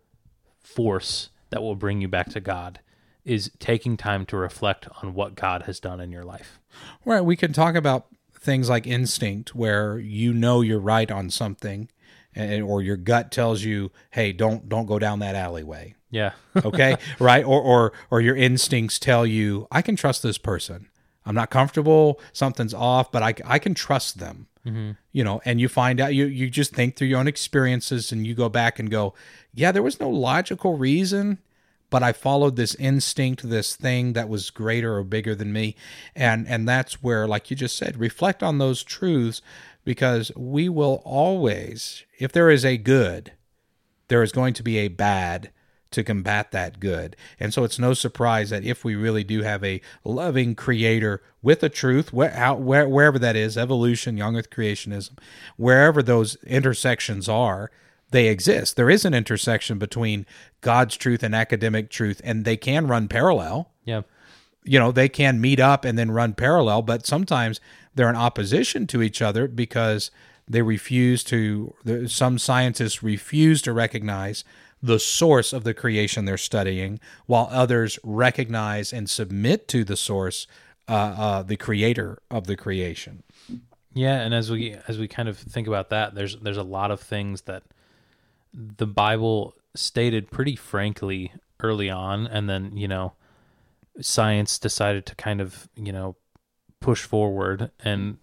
force 0.61 1.29
that 1.49 1.61
will 1.61 1.75
bring 1.75 2.01
you 2.01 2.07
back 2.07 2.29
to 2.29 2.39
God 2.39 2.79
is 3.25 3.51
taking 3.59 3.97
time 3.97 4.25
to 4.25 4.37
reflect 4.37 4.87
on 5.03 5.13
what 5.13 5.35
God 5.35 5.63
has 5.63 5.79
done 5.79 5.99
in 5.99 6.11
your 6.11 6.23
life. 6.23 6.59
Right. 7.05 7.21
We 7.21 7.35
can 7.35 7.53
talk 7.53 7.75
about 7.75 8.07
things 8.33 8.69
like 8.69 8.87
instinct, 8.87 9.53
where 9.53 9.99
you 9.99 10.33
know 10.33 10.61
you're 10.61 10.79
right 10.79 11.11
on 11.11 11.29
something, 11.29 11.89
and, 12.33 12.63
or 12.63 12.81
your 12.81 12.97
gut 12.97 13.31
tells 13.31 13.63
you, 13.63 13.91
"Hey, 14.11 14.31
don't 14.31 14.69
don't 14.69 14.85
go 14.85 14.99
down 14.99 15.19
that 15.19 15.35
alleyway." 15.35 15.95
Yeah. 16.09 16.31
Okay. 16.65 16.95
right. 17.19 17.45
Or 17.45 17.61
or 17.61 17.93
or 18.09 18.21
your 18.21 18.35
instincts 18.35 18.99
tell 18.99 19.25
you, 19.25 19.67
"I 19.71 19.81
can 19.81 19.95
trust 19.95 20.23
this 20.23 20.37
person. 20.37 20.89
I'm 21.25 21.35
not 21.35 21.49
comfortable. 21.51 22.19
Something's 22.33 22.73
off, 22.73 23.11
but 23.11 23.21
I 23.21 23.33
I 23.45 23.59
can 23.59 23.73
trust 23.73 24.19
them." 24.19 24.47
Mm-hmm. 24.65 24.91
You 25.11 25.23
know, 25.23 25.41
and 25.45 25.61
you 25.61 25.69
find 25.69 26.01
out 26.01 26.13
you 26.13 26.25
you 26.25 26.49
just 26.49 26.73
think 26.73 26.95
through 26.95 27.07
your 27.07 27.19
own 27.19 27.27
experiences, 27.27 28.11
and 28.11 28.27
you 28.27 28.35
go 28.35 28.49
back 28.49 28.79
and 28.79 28.91
go, 28.91 29.13
"Yeah, 29.53 29.71
there 29.71 29.83
was 29.83 29.99
no 29.99 30.09
logical 30.09 30.77
reason." 30.77 31.39
but 31.89 32.03
I 32.03 32.13
followed 32.13 32.55
this 32.55 32.75
instinct, 32.75 33.49
this 33.49 33.75
thing 33.75 34.13
that 34.13 34.29
was 34.29 34.49
greater 34.49 34.97
or 34.97 35.03
bigger 35.03 35.35
than 35.35 35.51
me. 35.51 35.75
And 36.15 36.47
and 36.47 36.67
that's 36.67 37.01
where, 37.03 37.27
like 37.27 37.49
you 37.49 37.55
just 37.55 37.77
said, 37.77 37.97
reflect 37.97 38.43
on 38.43 38.57
those 38.57 38.83
truths 38.83 39.41
because 39.83 40.31
we 40.35 40.69
will 40.69 41.01
always, 41.03 42.03
if 42.19 42.31
there 42.31 42.49
is 42.49 42.65
a 42.65 42.77
good, 42.77 43.31
there 44.07 44.23
is 44.23 44.31
going 44.31 44.53
to 44.55 44.63
be 44.63 44.77
a 44.77 44.87
bad 44.87 45.51
to 45.91 46.03
combat 46.03 46.51
that 46.51 46.79
good. 46.79 47.15
And 47.39 47.53
so 47.53 47.63
it's 47.63 47.79
no 47.79 47.93
surprise 47.93 48.49
that 48.51 48.63
if 48.63 48.83
we 48.83 48.95
really 48.95 49.23
do 49.23 49.41
have 49.41 49.63
a 49.63 49.81
loving 50.03 50.55
creator 50.55 51.21
with 51.41 51.63
a 51.63 51.69
truth, 51.69 52.13
where, 52.13 52.29
how, 52.29 52.55
where, 52.55 52.87
wherever 52.87 53.17
that 53.19 53.35
is, 53.35 53.57
evolution, 53.57 54.17
young 54.17 54.37
earth 54.37 54.49
creationism, 54.49 55.17
wherever 55.57 56.03
those 56.03 56.35
intersections 56.43 57.27
are, 57.27 57.71
they 58.11 58.27
exist. 58.27 58.75
There 58.75 58.89
is 58.89 59.05
an 59.05 59.13
intersection 59.13 59.77
between 59.77 60.25
God's 60.61 60.97
truth 60.97 61.23
and 61.23 61.35
academic 61.35 61.89
truth, 61.89 62.21
and 62.23 62.45
they 62.45 62.57
can 62.57 62.87
run 62.87 63.07
parallel. 63.07 63.71
Yeah. 63.85 64.01
You 64.63 64.79
know, 64.79 64.91
they 64.91 65.09
can 65.09 65.39
meet 65.39 65.59
up 65.59 65.85
and 65.85 65.97
then 65.97 66.11
run 66.11 66.33
parallel, 66.33 66.81
but 66.81 67.05
sometimes 67.05 67.59
they're 67.95 68.09
in 68.09 68.15
opposition 68.15 68.87
to 68.87 69.01
each 69.01 69.21
other 69.21 69.47
because 69.47 70.11
they 70.47 70.61
refuse 70.61 71.23
to, 71.25 71.75
some 72.07 72.39
scientists 72.39 73.03
refuse 73.03 73.61
to 73.61 73.73
recognize 73.73 74.43
the 74.81 74.99
source 74.99 75.53
of 75.53 75.63
the 75.63 75.73
creation 75.73 76.25
they're 76.25 76.37
studying, 76.37 76.99
while 77.25 77.49
others 77.51 77.99
recognize 78.03 78.93
and 78.93 79.09
submit 79.09 79.67
to 79.67 79.83
the 79.83 79.97
source, 79.97 80.47
uh, 80.87 80.91
uh, 80.91 81.43
the 81.43 81.57
creator 81.57 82.19
of 82.31 82.47
the 82.47 82.55
creation. 82.55 83.23
Yeah, 83.93 84.21
and 84.21 84.33
as 84.33 84.51
we 84.51 84.75
as 84.87 84.97
we 84.97 85.07
kind 85.07 85.27
of 85.27 85.37
think 85.37 85.67
about 85.67 85.89
that, 85.89 86.15
there's 86.15 86.37
there's 86.37 86.57
a 86.57 86.63
lot 86.63 86.91
of 86.91 86.99
things 86.99 87.41
that 87.43 87.63
the 88.53 88.87
Bible 88.87 89.55
stated 89.75 90.31
pretty 90.31 90.55
frankly 90.55 91.33
early 91.61 91.89
on, 91.89 92.27
and 92.27 92.49
then 92.49 92.75
you 92.77 92.87
know, 92.87 93.13
science 93.99 94.59
decided 94.59 95.05
to 95.07 95.15
kind 95.15 95.41
of 95.41 95.67
you 95.75 95.91
know 95.91 96.15
push 96.79 97.03
forward, 97.03 97.71
and 97.83 98.17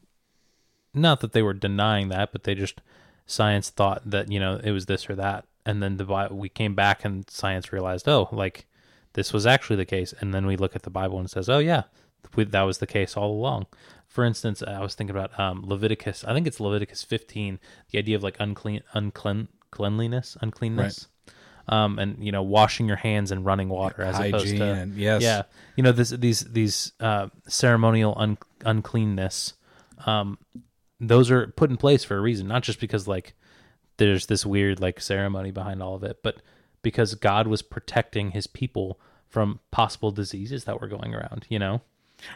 not 0.94 1.20
that 1.20 1.32
they 1.32 1.42
were 1.42 1.54
denying 1.54 2.08
that, 2.08 2.32
but 2.32 2.44
they 2.44 2.54
just 2.54 2.80
science 3.26 3.70
thought 3.70 4.08
that 4.08 4.30
you 4.30 4.40
know 4.40 4.60
it 4.62 4.70
was 4.70 4.86
this 4.86 5.10
or 5.10 5.16
that, 5.16 5.44
and 5.66 5.82
then 5.82 5.96
the 5.96 6.04
Bible, 6.04 6.36
we 6.36 6.48
came 6.48 6.74
back 6.74 7.04
and 7.04 7.28
science 7.28 7.72
realized, 7.72 8.08
oh, 8.08 8.28
like 8.30 8.66
this 9.14 9.32
was 9.32 9.46
actually 9.46 9.76
the 9.76 9.84
case, 9.84 10.14
and 10.20 10.32
then 10.32 10.46
we 10.46 10.56
look 10.56 10.76
at 10.76 10.82
the 10.82 10.90
Bible 10.90 11.18
and 11.18 11.28
says, 11.28 11.48
oh 11.48 11.58
yeah, 11.58 11.82
that 12.36 12.62
was 12.62 12.78
the 12.78 12.86
case 12.86 13.16
all 13.16 13.32
along. 13.32 13.66
For 14.06 14.24
instance, 14.24 14.62
I 14.62 14.80
was 14.80 14.94
thinking 14.94 15.14
about 15.14 15.38
um, 15.38 15.64
Leviticus. 15.66 16.24
I 16.24 16.32
think 16.32 16.46
it's 16.46 16.60
Leviticus 16.60 17.02
15. 17.02 17.58
The 17.90 17.98
idea 17.98 18.16
of 18.16 18.22
like 18.22 18.36
unclean, 18.38 18.82
unclean, 18.94 19.48
cleanliness, 19.72 20.36
uncleanness, 20.40 21.08
um, 21.68 21.98
and 21.98 22.24
you 22.24 22.30
know, 22.30 22.42
washing 22.42 22.86
your 22.86 22.96
hands 22.96 23.32
and 23.32 23.44
running 23.44 23.68
water 23.68 24.02
as 24.02 24.18
opposed 24.18 24.56
to 24.56 24.88
yes. 24.94 25.22
yeah, 25.22 25.42
you 25.76 25.82
know, 25.82 25.92
this 25.92 26.10
these 26.10 26.40
these 26.40 26.92
uh, 27.00 27.28
ceremonial 27.48 28.14
un- 28.16 28.38
uncleanness. 28.64 29.54
Um, 30.06 30.38
those 31.00 31.30
are 31.30 31.48
put 31.48 31.70
in 31.70 31.76
place 31.76 32.04
for 32.04 32.16
a 32.16 32.20
reason, 32.20 32.46
not 32.46 32.62
just 32.62 32.80
because 32.80 33.08
like 33.08 33.34
there's 33.96 34.26
this 34.26 34.46
weird 34.46 34.80
like 34.80 35.00
ceremony 35.00 35.50
behind 35.50 35.82
all 35.82 35.94
of 35.94 36.04
it, 36.04 36.22
but 36.22 36.42
because 36.82 37.14
God 37.14 37.46
was 37.46 37.62
protecting 37.62 38.30
His 38.30 38.46
people 38.46 39.00
from 39.28 39.60
possible 39.70 40.10
diseases 40.10 40.64
that 40.64 40.80
were 40.80 40.88
going 40.88 41.14
around. 41.14 41.46
You 41.48 41.58
know. 41.58 41.80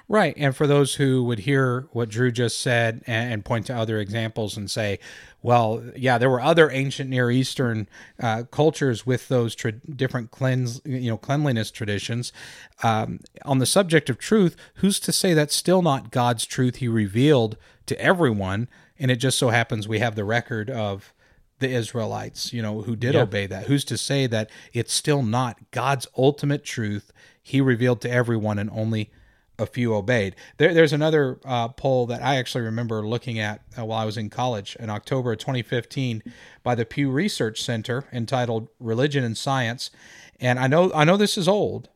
Right. 0.08 0.34
And 0.36 0.54
for 0.54 0.66
those 0.66 0.96
who 0.96 1.24
would 1.24 1.40
hear 1.40 1.88
what 1.92 2.08
Drew 2.08 2.30
just 2.30 2.60
said 2.60 3.02
and, 3.06 3.32
and 3.32 3.44
point 3.44 3.66
to 3.66 3.74
other 3.74 3.98
examples 3.98 4.56
and 4.56 4.70
say, 4.70 4.98
well, 5.42 5.82
yeah, 5.96 6.18
there 6.18 6.30
were 6.30 6.40
other 6.40 6.70
ancient 6.70 7.08
Near 7.08 7.30
Eastern 7.30 7.88
uh, 8.22 8.44
cultures 8.50 9.06
with 9.06 9.28
those 9.28 9.54
tra- 9.54 9.72
different 9.72 10.30
cleanse, 10.30 10.80
you 10.84 11.10
know, 11.10 11.16
cleanliness 11.16 11.70
traditions. 11.70 12.32
Um, 12.82 13.20
on 13.44 13.58
the 13.58 13.66
subject 13.66 14.10
of 14.10 14.18
truth, 14.18 14.56
who's 14.76 15.00
to 15.00 15.12
say 15.12 15.32
that's 15.32 15.56
still 15.56 15.82
not 15.82 16.10
God's 16.10 16.44
truth 16.44 16.76
He 16.76 16.88
revealed 16.88 17.56
to 17.86 18.00
everyone? 18.00 18.68
And 18.98 19.10
it 19.10 19.16
just 19.16 19.38
so 19.38 19.48
happens 19.48 19.88
we 19.88 20.00
have 20.00 20.14
the 20.14 20.24
record 20.24 20.68
of 20.68 21.14
the 21.60 21.70
Israelites, 21.70 22.52
you 22.52 22.60
know, 22.62 22.82
who 22.82 22.96
did 22.96 23.14
Yeah. 23.14 23.22
obey 23.22 23.46
that. 23.46 23.66
Who's 23.66 23.84
to 23.86 23.96
say 23.96 24.26
that 24.26 24.50
it's 24.72 24.92
still 24.92 25.22
not 25.22 25.70
God's 25.70 26.06
ultimate 26.16 26.64
truth 26.64 27.12
He 27.42 27.60
revealed 27.60 28.00
to 28.02 28.10
everyone 28.10 28.58
and 28.58 28.68
only 28.70 29.10
a 29.58 29.66
few 29.66 29.94
obeyed. 29.94 30.36
There, 30.58 30.72
there's 30.72 30.92
another 30.92 31.38
uh, 31.44 31.68
poll 31.68 32.06
that 32.06 32.22
I 32.22 32.36
actually 32.36 32.62
remember 32.64 33.06
looking 33.06 33.38
at 33.38 33.62
uh, 33.78 33.84
while 33.84 33.98
I 33.98 34.04
was 34.04 34.16
in 34.16 34.30
college 34.30 34.76
in 34.80 34.88
October 34.90 35.32
of 35.32 35.38
2015 35.38 36.22
by 36.62 36.74
the 36.74 36.84
Pew 36.84 37.10
Research 37.10 37.60
Center 37.62 38.04
entitled 38.12 38.68
"Religion 38.78 39.22
and 39.24 39.36
Science," 39.36 39.90
and 40.38 40.58
I 40.58 40.66
know 40.66 40.90
I 40.94 41.04
know 41.04 41.16
this 41.16 41.36
is 41.36 41.46
old, 41.48 41.88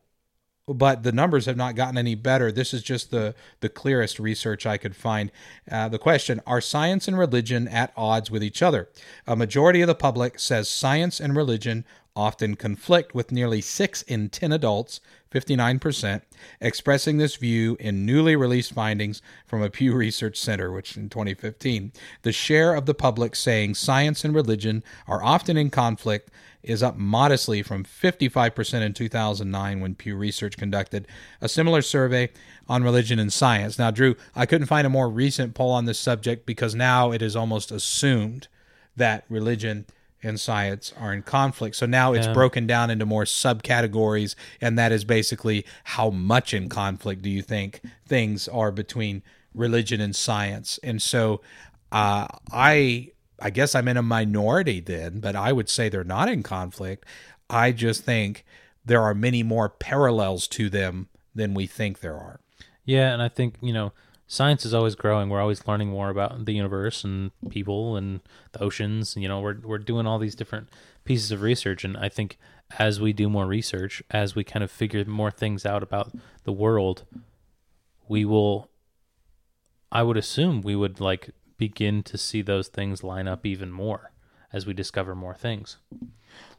but 0.67 1.03
the 1.03 1.11
numbers 1.11 1.45
have 1.45 1.57
not 1.57 1.75
gotten 1.75 1.97
any 1.97 2.15
better. 2.15 2.51
This 2.51 2.73
is 2.73 2.81
just 2.81 3.11
the 3.11 3.35
the 3.59 3.69
clearest 3.69 4.19
research 4.19 4.65
I 4.65 4.77
could 4.77 4.95
find. 4.95 5.31
Uh, 5.69 5.89
the 5.89 5.99
question: 5.99 6.41
Are 6.47 6.61
science 6.61 7.07
and 7.07 7.17
religion 7.17 7.67
at 7.67 7.93
odds 7.95 8.31
with 8.31 8.43
each 8.43 8.61
other? 8.61 8.89
A 9.27 9.35
majority 9.35 9.81
of 9.81 9.87
the 9.87 9.95
public 9.95 10.39
says 10.39 10.69
science 10.69 11.19
and 11.19 11.35
religion 11.35 11.85
often 12.15 12.55
conflict, 12.55 13.13
with 13.13 13.31
nearly 13.31 13.59
six 13.59 14.01
in 14.03 14.29
ten 14.29 14.51
adults, 14.51 15.01
59%, 15.31 16.21
expressing 16.61 17.17
this 17.17 17.35
view 17.35 17.75
in 17.77 18.05
newly 18.05 18.37
released 18.37 18.73
findings 18.73 19.21
from 19.45 19.61
a 19.61 19.69
Pew 19.69 19.93
Research 19.93 20.39
Center, 20.39 20.71
which 20.71 20.95
in 20.95 21.09
2015. 21.09 21.91
The 22.21 22.31
share 22.31 22.73
of 22.73 22.85
the 22.85 22.93
public 22.93 23.35
saying 23.35 23.75
science 23.75 24.23
and 24.23 24.33
religion 24.33 24.81
are 25.07 25.21
often 25.21 25.57
in 25.57 25.69
conflict 25.69 26.29
is 26.65 26.83
up 26.83 26.97
modestly 26.97 27.61
from 27.61 27.83
55% 27.83 28.81
in 28.81 28.93
2009 28.93 29.79
when 29.79 29.95
Pew 29.95 30.15
Research 30.15 30.57
conducted 30.57 31.07
a 31.41 31.47
similar 31.47 31.81
survey 31.81 32.29
on 32.67 32.83
religion 32.83 33.19
and 33.19 33.31
science. 33.31 33.79
Now, 33.79 33.91
Drew, 33.91 34.15
I 34.35 34.45
couldn't 34.45 34.67
find 34.67 34.85
a 34.85 34.89
more 34.89 35.09
recent 35.09 35.53
poll 35.53 35.71
on 35.71 35.85
this 35.85 35.99
subject 35.99 36.45
because 36.45 36.75
now 36.75 37.11
it 37.11 37.21
is 37.21 37.35
almost 37.35 37.71
assumed 37.71 38.47
that 38.95 39.25
religion 39.29 39.85
and 40.23 40.39
science 40.39 40.91
are 40.99 41.13
in 41.13 41.21
conflict. 41.21 41.75
So 41.75 41.85
now 41.85 42.13
it's 42.13 42.27
broken 42.27 42.65
down 42.65 42.89
into 42.89 43.05
more 43.05 43.25
subcategories, 43.25 44.33
and 44.59 44.77
that 44.79 44.91
is 44.91 45.05
basically 45.05 45.65
how 45.83 46.09
much 46.09 46.53
in 46.53 46.67
conflict 46.67 47.21
do 47.21 47.29
you 47.29 47.43
think 47.43 47.81
things 48.07 48.47
are 48.47 48.71
between 48.71 49.21
religion 49.53 50.01
and 50.01 50.15
science? 50.15 50.79
And 50.81 50.99
so 50.99 51.41
uh, 51.91 52.27
I 52.51 53.11
I 53.39 53.49
guess 53.49 53.75
I'm 53.75 53.87
in 53.87 53.97
a 53.97 54.01
minority 54.01 54.79
then, 54.79 55.19
but 55.19 55.35
I 55.35 55.51
would 55.51 55.69
say 55.69 55.89
they're 55.89 56.03
not 56.03 56.29
in 56.29 56.43
conflict. 56.43 57.05
I 57.49 57.71
just 57.71 58.03
think 58.03 58.45
there 58.83 59.01
are 59.01 59.13
many 59.13 59.43
more 59.43 59.69
parallels 59.69 60.47
to 60.49 60.69
them 60.69 61.09
than 61.33 61.53
we 61.53 61.67
think 61.67 61.99
there 61.99 62.15
are. 62.15 62.39
Yeah, 62.85 63.11
and 63.11 63.21
I 63.21 63.29
think 63.29 63.55
you 63.61 63.73
know 63.73 63.91
science 64.27 64.65
is 64.65 64.73
always 64.73 64.95
growing. 64.95 65.29
We're 65.29 65.41
always 65.41 65.67
learning 65.67 65.89
more 65.89 66.09
about 66.09 66.45
the 66.45 66.53
universe 66.53 67.03
and 67.03 67.31
people 67.49 67.95
and 67.95 68.21
the 68.53 68.61
oceans. 68.61 69.15
You 69.17 69.27
know, 69.27 69.39
we're 69.39 69.59
we're 69.59 69.77
doing 69.77 70.07
all 70.07 70.19
these 70.19 70.35
different 70.35 70.69
pieces 71.03 71.31
of 71.31 71.41
research, 71.41 71.83
and 71.83 71.97
I 71.97 72.09
think 72.09 72.37
as 72.79 72.99
we 72.99 73.13
do 73.13 73.29
more 73.29 73.45
research, 73.45 74.01
as 74.11 74.35
we 74.35 74.43
kind 74.43 74.63
of 74.63 74.71
figure 74.71 75.05
more 75.05 75.31
things 75.31 75.65
out 75.65 75.83
about 75.83 76.11
the 76.43 76.51
world, 76.51 77.03
we 78.07 78.25
will 78.25 78.69
I 79.91 80.03
would 80.03 80.17
assume 80.17 80.61
we 80.61 80.75
would 80.75 80.99
like 80.99 81.29
begin 81.57 82.03
to 82.03 82.17
see 82.17 82.41
those 82.41 82.67
things 82.67 83.03
line 83.03 83.27
up 83.27 83.45
even 83.45 83.71
more 83.71 84.11
as 84.53 84.65
we 84.65 84.73
discover 84.73 85.15
more 85.15 85.35
things. 85.35 85.77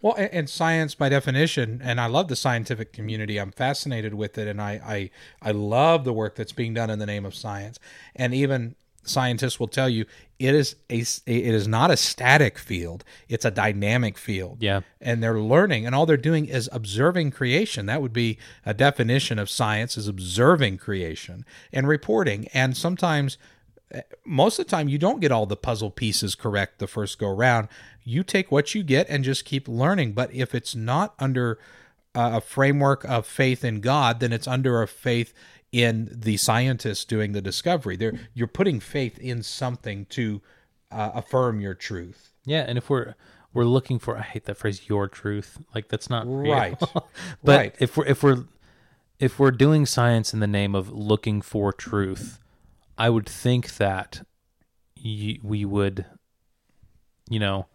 Well, 0.00 0.14
and, 0.16 0.48
science, 0.48 0.94
by 0.94 1.08
definition, 1.08 1.80
and 1.82 2.00
I 2.00 2.06
love 2.06 2.28
the 2.28 2.36
scientific 2.36 2.92
community. 2.92 3.38
I'm 3.38 3.52
fascinated 3.52 4.14
with 4.14 4.38
it, 4.38 4.48
and 4.48 4.60
I, 4.60 4.72
I 4.84 5.10
I 5.48 5.50
love 5.52 6.04
the 6.04 6.12
work 6.12 6.34
that's 6.34 6.52
being 6.52 6.74
done 6.74 6.90
in 6.90 6.98
the 6.98 7.06
name 7.06 7.26
of 7.26 7.34
science. 7.34 7.78
And 8.14 8.32
even 8.34 8.74
scientists 9.02 9.60
will 9.60 9.68
tell 9.68 9.88
you 9.88 10.04
it 10.38 10.54
is 10.54 10.76
a 10.90 11.00
it 11.00 11.54
is 11.54 11.68
not 11.68 11.90
a 11.90 11.96
static 11.96 12.58
field; 12.58 13.04
it's 13.28 13.44
a 13.44 13.50
dynamic 13.50 14.16
field. 14.18 14.62
Yeah. 14.62 14.80
and 15.00 15.22
they're 15.22 15.40
learning, 15.40 15.86
and 15.86 15.94
all 15.94 16.06
they're 16.06 16.16
doing 16.16 16.46
is 16.46 16.68
observing 16.72 17.32
creation. 17.32 17.86
That 17.86 18.00
would 18.02 18.12
be 18.12 18.38
a 18.64 18.72
definition 18.74 19.38
of 19.38 19.50
science: 19.50 19.96
is 19.96 20.08
observing 20.08 20.78
creation 20.78 21.44
and 21.72 21.86
reporting. 21.86 22.48
And 22.54 22.76
sometimes 22.76 23.38
most 24.24 24.58
of 24.58 24.66
the 24.66 24.70
time 24.70 24.88
you 24.88 24.98
don't 24.98 25.20
get 25.20 25.30
all 25.32 25.46
the 25.46 25.56
puzzle 25.56 25.90
pieces 25.90 26.34
correct 26.34 26.78
the 26.78 26.86
first 26.86 27.18
go 27.18 27.28
round 27.32 27.68
you 28.02 28.22
take 28.24 28.50
what 28.50 28.74
you 28.74 28.82
get 28.82 29.08
and 29.08 29.22
just 29.24 29.44
keep 29.44 29.68
learning 29.68 30.12
but 30.12 30.32
if 30.34 30.54
it's 30.54 30.74
not 30.74 31.14
under 31.18 31.58
uh, 32.14 32.32
a 32.34 32.40
framework 32.40 33.04
of 33.04 33.26
faith 33.26 33.64
in 33.64 33.80
god 33.80 34.18
then 34.20 34.32
it's 34.32 34.48
under 34.48 34.82
a 34.82 34.88
faith 34.88 35.32
in 35.70 36.08
the 36.12 36.36
scientists 36.36 37.04
doing 37.04 37.32
the 37.32 37.42
discovery 37.42 37.96
They're, 37.96 38.18
you're 38.34 38.46
putting 38.48 38.80
faith 38.80 39.18
in 39.18 39.42
something 39.42 40.06
to 40.06 40.40
uh, 40.90 41.10
affirm 41.14 41.60
your 41.60 41.74
truth 41.74 42.32
Yeah, 42.44 42.64
and 42.66 42.78
if 42.78 42.88
we're 42.90 43.14
we're 43.52 43.64
looking 43.64 43.98
for 43.98 44.18
I 44.18 44.22
hate 44.22 44.44
that 44.46 44.56
phrase 44.58 44.88
your 44.88 45.08
truth. 45.08 45.58
Like 45.74 45.88
that's 45.88 46.10
not 46.10 46.26
real. 46.26 46.52
Right. 46.52 46.78
but 47.42 47.56
Right. 47.58 47.74
if 47.78 47.96
we're 47.96 48.04
if 48.06 48.22
we're 48.22 48.44
if 49.18 49.38
we're 49.38 49.50
doing 49.50 49.86
science 49.86 50.34
in 50.34 50.40
the 50.40 50.46
name 50.46 50.74
of 50.74 50.90
looking 50.90 51.40
for 51.40 51.72
truth, 51.72 52.38
I 52.98 53.10
would 53.10 53.28
think 53.28 53.76
that 53.76 54.26
y- 55.02 55.38
we 55.42 55.64
would 55.64 56.06
you 57.28 57.38
know 57.38 57.66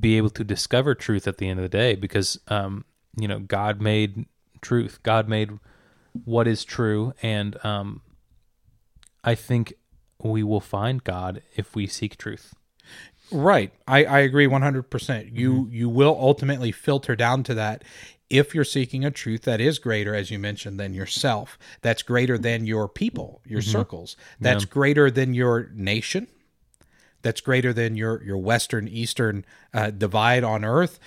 be 0.00 0.16
able 0.16 0.30
to 0.30 0.44
discover 0.44 0.94
truth 0.94 1.26
at 1.26 1.38
the 1.38 1.48
end 1.48 1.58
of 1.58 1.62
the 1.64 1.68
day 1.68 1.94
because 1.94 2.38
um 2.48 2.84
you 3.16 3.28
know 3.28 3.40
God 3.40 3.80
made 3.80 4.26
truth. 4.60 5.00
God 5.02 5.28
made 5.28 5.50
what 6.24 6.46
is 6.46 6.64
true 6.64 7.12
and 7.22 7.56
um 7.64 8.02
I 9.24 9.34
think 9.34 9.74
we 10.22 10.42
will 10.42 10.60
find 10.60 11.02
God 11.02 11.42
if 11.56 11.74
we 11.74 11.86
seek 11.86 12.16
truth. 12.16 12.54
Right. 13.32 13.72
I, 13.88 14.04
I 14.04 14.18
agree 14.20 14.46
100%. 14.46 15.34
You 15.34 15.68
you 15.70 15.88
will 15.88 16.16
ultimately 16.20 16.70
filter 16.70 17.16
down 17.16 17.42
to 17.44 17.54
that 17.54 17.82
if 18.28 18.54
you're 18.54 18.64
seeking 18.64 19.04
a 19.04 19.10
truth 19.10 19.42
that 19.42 19.60
is 19.60 19.78
greater 19.78 20.14
as 20.14 20.30
you 20.30 20.38
mentioned 20.38 20.78
than 20.78 20.94
yourself. 20.94 21.58
That's 21.80 22.02
greater 22.02 22.38
than 22.38 22.66
your 22.66 22.88
people, 22.88 23.40
your 23.46 23.60
circles. 23.62 24.16
That's 24.40 24.64
greater 24.64 25.10
than 25.10 25.34
your 25.34 25.70
nation. 25.74 26.28
That's 27.22 27.40
greater 27.40 27.72
than 27.72 27.96
your 27.96 28.22
your 28.22 28.38
western 28.38 28.88
eastern 28.88 29.44
uh, 29.72 29.90
divide 29.90 30.44
on 30.44 30.64
earth. 30.64 30.98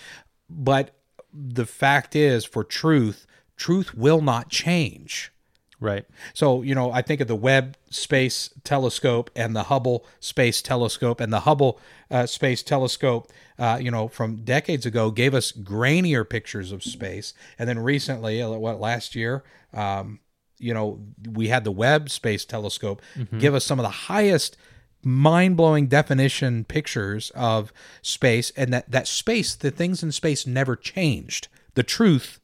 But 0.50 0.96
the 1.34 1.66
fact 1.66 2.16
is 2.16 2.46
for 2.46 2.64
truth, 2.64 3.28
truth 3.58 3.94
will 3.94 4.22
not 4.22 4.50
change. 4.50 5.32
Right. 5.80 6.06
So, 6.34 6.62
you 6.62 6.74
know, 6.74 6.92
I 6.92 7.02
think 7.02 7.20
of 7.20 7.28
the 7.28 7.36
Webb 7.36 7.76
Space 7.90 8.50
Telescope 8.64 9.30
and 9.36 9.56
the 9.56 9.64
Hubble 9.64 10.06
Space 10.22 10.62
Telescope, 10.62 11.20
and 11.20 11.34
the 11.34 11.42
Hubble 11.42 11.80
uh, 12.10 12.26
Space 12.26 12.64
Telescope, 12.64 13.30
uh, 13.60 13.78
you 13.82 13.92
know, 13.92 14.08
from 14.08 14.38
decades 14.38 14.86
ago 14.86 15.12
gave 15.12 15.34
us 15.34 15.52
grainier 15.52 16.28
pictures 16.28 16.72
of 16.72 16.82
space. 16.82 17.34
And 17.60 17.68
then 17.68 17.80
recently, 17.80 18.42
uh, 18.42 18.52
what, 18.52 18.80
last 18.80 19.16
year, 19.16 19.44
um, 19.74 20.20
you 20.58 20.74
know, 20.74 21.02
we 21.34 21.50
had 21.50 21.66
the 21.66 21.72
Webb 21.72 22.10
Space 22.10 22.46
Telescope 22.46 23.02
give 23.38 23.54
us 23.54 23.66
some 23.66 23.78
of 23.78 23.84
the 23.84 23.90
highest 23.90 24.56
mind 25.04 25.58
blowing 25.58 25.88
definition 25.88 26.64
pictures 26.64 27.32
of 27.36 27.74
space, 28.02 28.52
and 28.56 28.74
that, 28.74 28.90
that 28.90 29.08
space, 29.08 29.56
the 29.56 29.72
things 29.72 30.02
in 30.02 30.12
space 30.12 30.48
never 30.48 30.76
changed. 30.76 31.50
The 31.74 31.84
truth 31.84 32.40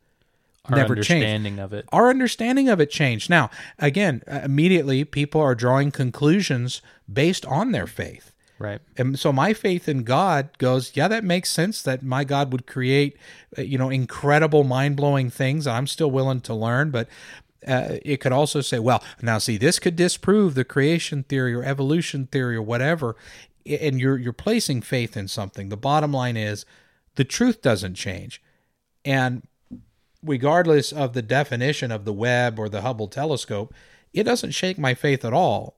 Our 0.65 0.77
never 0.77 0.95
changed 0.95 1.11
understanding 1.11 1.59
of 1.59 1.73
it. 1.73 1.85
our 1.91 2.09
understanding 2.09 2.69
of 2.69 2.79
it 2.79 2.91
changed. 2.91 3.29
Now, 3.29 3.49
again, 3.79 4.21
immediately 4.27 5.03
people 5.03 5.41
are 5.41 5.55
drawing 5.55 5.91
conclusions 5.91 6.81
based 7.11 7.45
on 7.45 7.71
their 7.71 7.87
faith. 7.87 8.31
Right. 8.59 8.79
And 8.95 9.17
so 9.17 9.33
my 9.33 9.53
faith 9.53 9.89
in 9.89 10.03
God 10.03 10.55
goes, 10.59 10.91
yeah, 10.93 11.07
that 11.07 11.23
makes 11.23 11.49
sense 11.49 11.81
that 11.81 12.03
my 12.03 12.23
God 12.23 12.51
would 12.51 12.67
create, 12.67 13.17
uh, 13.57 13.63
you 13.63 13.75
know, 13.79 13.89
incredible, 13.89 14.63
mind 14.63 14.97
blowing 14.97 15.31
things. 15.31 15.65
I'm 15.65 15.87
still 15.87 16.11
willing 16.11 16.41
to 16.41 16.53
learn, 16.53 16.91
but 16.91 17.07
uh, 17.67 17.97
it 18.05 18.17
could 18.17 18.31
also 18.31 18.61
say, 18.61 18.77
well, 18.77 19.03
now 19.19 19.39
see, 19.39 19.57
this 19.57 19.79
could 19.79 19.95
disprove 19.95 20.53
the 20.53 20.63
creation 20.63 21.23
theory 21.23 21.55
or 21.55 21.63
evolution 21.63 22.27
theory 22.27 22.55
or 22.55 22.61
whatever, 22.61 23.15
and 23.65 23.99
you're 23.99 24.17
you're 24.17 24.33
placing 24.33 24.81
faith 24.81 25.17
in 25.17 25.27
something. 25.27 25.69
The 25.69 25.77
bottom 25.77 26.11
line 26.11 26.37
is, 26.37 26.65
the 27.15 27.23
truth 27.23 27.61
doesn't 27.61 27.95
change, 27.95 28.41
and 29.05 29.43
regardless 30.23 30.91
of 30.91 31.13
the 31.13 31.21
definition 31.21 31.91
of 31.91 32.05
the 32.05 32.13
Webb 32.13 32.59
or 32.59 32.69
the 32.69 32.81
Hubble 32.81 33.07
telescope, 33.07 33.73
it 34.13 34.23
doesn't 34.23 34.51
shake 34.51 34.77
my 34.77 34.93
faith 34.93 35.23
at 35.25 35.33
all. 35.33 35.77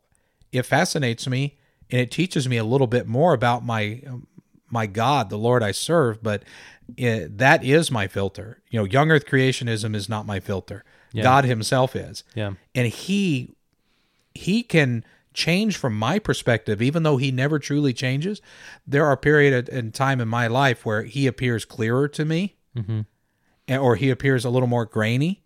It 0.52 0.64
fascinates 0.66 1.28
me 1.28 1.58
and 1.90 2.02
it 2.02 2.12
teaches 2.12 2.48
me 2.48 2.58
a 2.58 2.64
little 2.64 2.88
bit 2.88 3.08
more 3.08 3.34
about 3.34 3.66
my 3.66 4.02
my 4.70 4.88
God, 4.88 5.30
the 5.30 5.38
Lord 5.38 5.62
I 5.62 5.72
serve. 5.72 6.24
But 6.24 6.44
it, 6.98 7.38
that 7.38 7.64
is 7.64 7.92
my 7.92 8.08
filter. 8.08 8.62
You 8.70 8.80
know, 8.80 8.86
young 8.86 9.12
Earth 9.12 9.26
creationism 9.26 9.96
is 9.96 10.10
not 10.10 10.26
my 10.26 10.40
filter. 10.40 10.84
God 11.22 11.46
Himself 11.46 11.96
is, 11.96 12.24
Yeah. 12.34 12.54
and 12.74 12.88
He 12.88 13.54
He 14.34 14.64
can 14.64 15.06
change 15.36 15.78
from 15.78 15.96
my 15.98 16.18
perspective, 16.20 16.82
even 16.82 17.04
though 17.04 17.18
He 17.18 17.32
never 17.32 17.60
truly 17.60 17.94
changes. 17.94 18.42
There 18.88 19.06
are 19.06 19.16
period 19.16 19.70
in 19.70 19.92
time 19.92 20.20
in 20.20 20.28
my 20.28 20.48
life 20.48 20.86
where 20.86 21.04
He 21.04 21.28
appears 21.28 21.66
clearer 21.66 22.08
to 22.10 22.26
me, 22.26 22.56
and- 22.76 23.06
or 23.70 23.96
He 23.96 24.10
appears 24.10 24.46
a 24.46 24.50
little 24.50 24.68
more 24.68 24.86
grainy. 24.86 25.42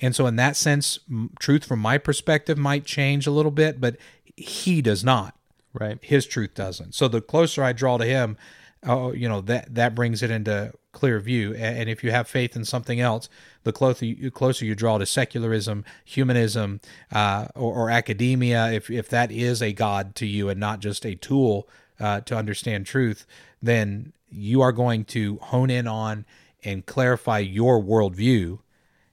And 0.00 0.16
so, 0.16 0.26
in 0.26 0.36
that 0.36 0.56
sense, 0.56 0.98
m- 1.10 1.30
truth 1.38 1.64
from 1.64 1.78
my 1.78 1.98
perspective 1.98 2.56
might 2.56 2.84
change 2.84 3.26
a 3.26 3.30
little 3.30 3.50
bit, 3.50 3.80
but 3.80 3.96
he 4.36 4.80
does 4.80 5.04
not. 5.04 5.34
Right. 5.72 5.98
His 6.02 6.26
truth 6.26 6.54
doesn't. 6.54 6.94
So, 6.94 7.06
the 7.06 7.20
closer 7.20 7.62
I 7.62 7.72
draw 7.72 7.98
to 7.98 8.04
him, 8.04 8.36
oh, 8.84 9.12
you 9.12 9.28
know 9.28 9.40
that 9.42 9.74
that 9.74 9.94
brings 9.94 10.22
it 10.22 10.30
into 10.30 10.72
clear 10.92 11.20
view. 11.20 11.54
And 11.54 11.88
if 11.88 12.02
you 12.02 12.10
have 12.10 12.28
faith 12.28 12.56
in 12.56 12.64
something 12.64 13.00
else, 13.00 13.28
the 13.62 13.72
closer 13.72 14.06
you, 14.06 14.30
closer 14.30 14.64
you 14.64 14.74
draw 14.74 14.98
to 14.98 15.06
secularism, 15.06 15.84
humanism, 16.04 16.80
uh, 17.12 17.48
or, 17.54 17.74
or 17.74 17.90
academia, 17.90 18.72
if 18.72 18.90
if 18.90 19.08
that 19.10 19.30
is 19.30 19.62
a 19.62 19.72
god 19.72 20.14
to 20.16 20.26
you 20.26 20.48
and 20.48 20.58
not 20.58 20.80
just 20.80 21.04
a 21.04 21.14
tool 21.14 21.68
uh, 22.00 22.20
to 22.22 22.36
understand 22.36 22.86
truth, 22.86 23.26
then 23.62 24.12
you 24.28 24.60
are 24.60 24.72
going 24.72 25.04
to 25.04 25.36
hone 25.38 25.70
in 25.70 25.86
on 25.86 26.24
and 26.64 26.86
clarify 26.86 27.38
your 27.38 27.82
worldview. 27.82 28.60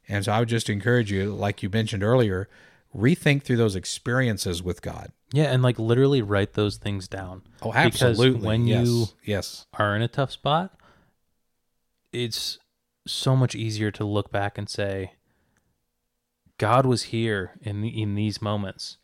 And 0.07 0.25
so 0.25 0.31
I 0.31 0.39
would 0.39 0.49
just 0.49 0.69
encourage 0.69 1.11
you, 1.11 1.33
like 1.33 1.61
you 1.63 1.69
mentioned 1.69 2.03
earlier, 2.03 2.49
rethink 2.95 3.43
through 3.43 3.57
those 3.57 3.75
experiences 3.75 4.63
with 4.63 4.81
God. 4.81 5.11
Yeah, 5.33 5.45
and 5.45 5.61
like 5.61 5.77
literally 5.77 6.21
write 6.21 6.53
those 6.53 6.77
things 6.77 7.07
down. 7.07 7.43
Oh, 7.61 7.73
absolutely. 7.73 7.89
Because 7.89 8.03
absolutely. 8.03 8.47
when 8.47 8.67
yes. 8.67 8.87
you 8.87 9.05
yes, 9.23 9.65
are 9.73 9.95
in 9.95 10.01
a 10.01 10.07
tough 10.07 10.31
spot, 10.31 10.79
it's 12.13 12.59
so 13.05 13.35
much 13.35 13.53
easier 13.53 13.91
to 13.91 14.05
look 14.05 14.31
back 14.31 14.57
and 14.57 14.69
say, 14.69 15.13
God 16.57 16.85
was 16.85 17.03
here 17.03 17.51
in 17.61 17.81
the, 17.81 18.01
in 18.01 18.15
these 18.15 18.41
moments. 18.41 18.97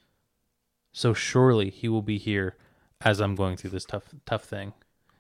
So 0.92 1.14
surely 1.14 1.70
he 1.70 1.90
will 1.90 2.02
be 2.02 2.18
here 2.18 2.56
as 3.02 3.20
I'm 3.20 3.36
going 3.36 3.58
through 3.58 3.72
this 3.72 3.86
tough 3.86 4.06
tough 4.26 4.46
thing. 4.46 4.74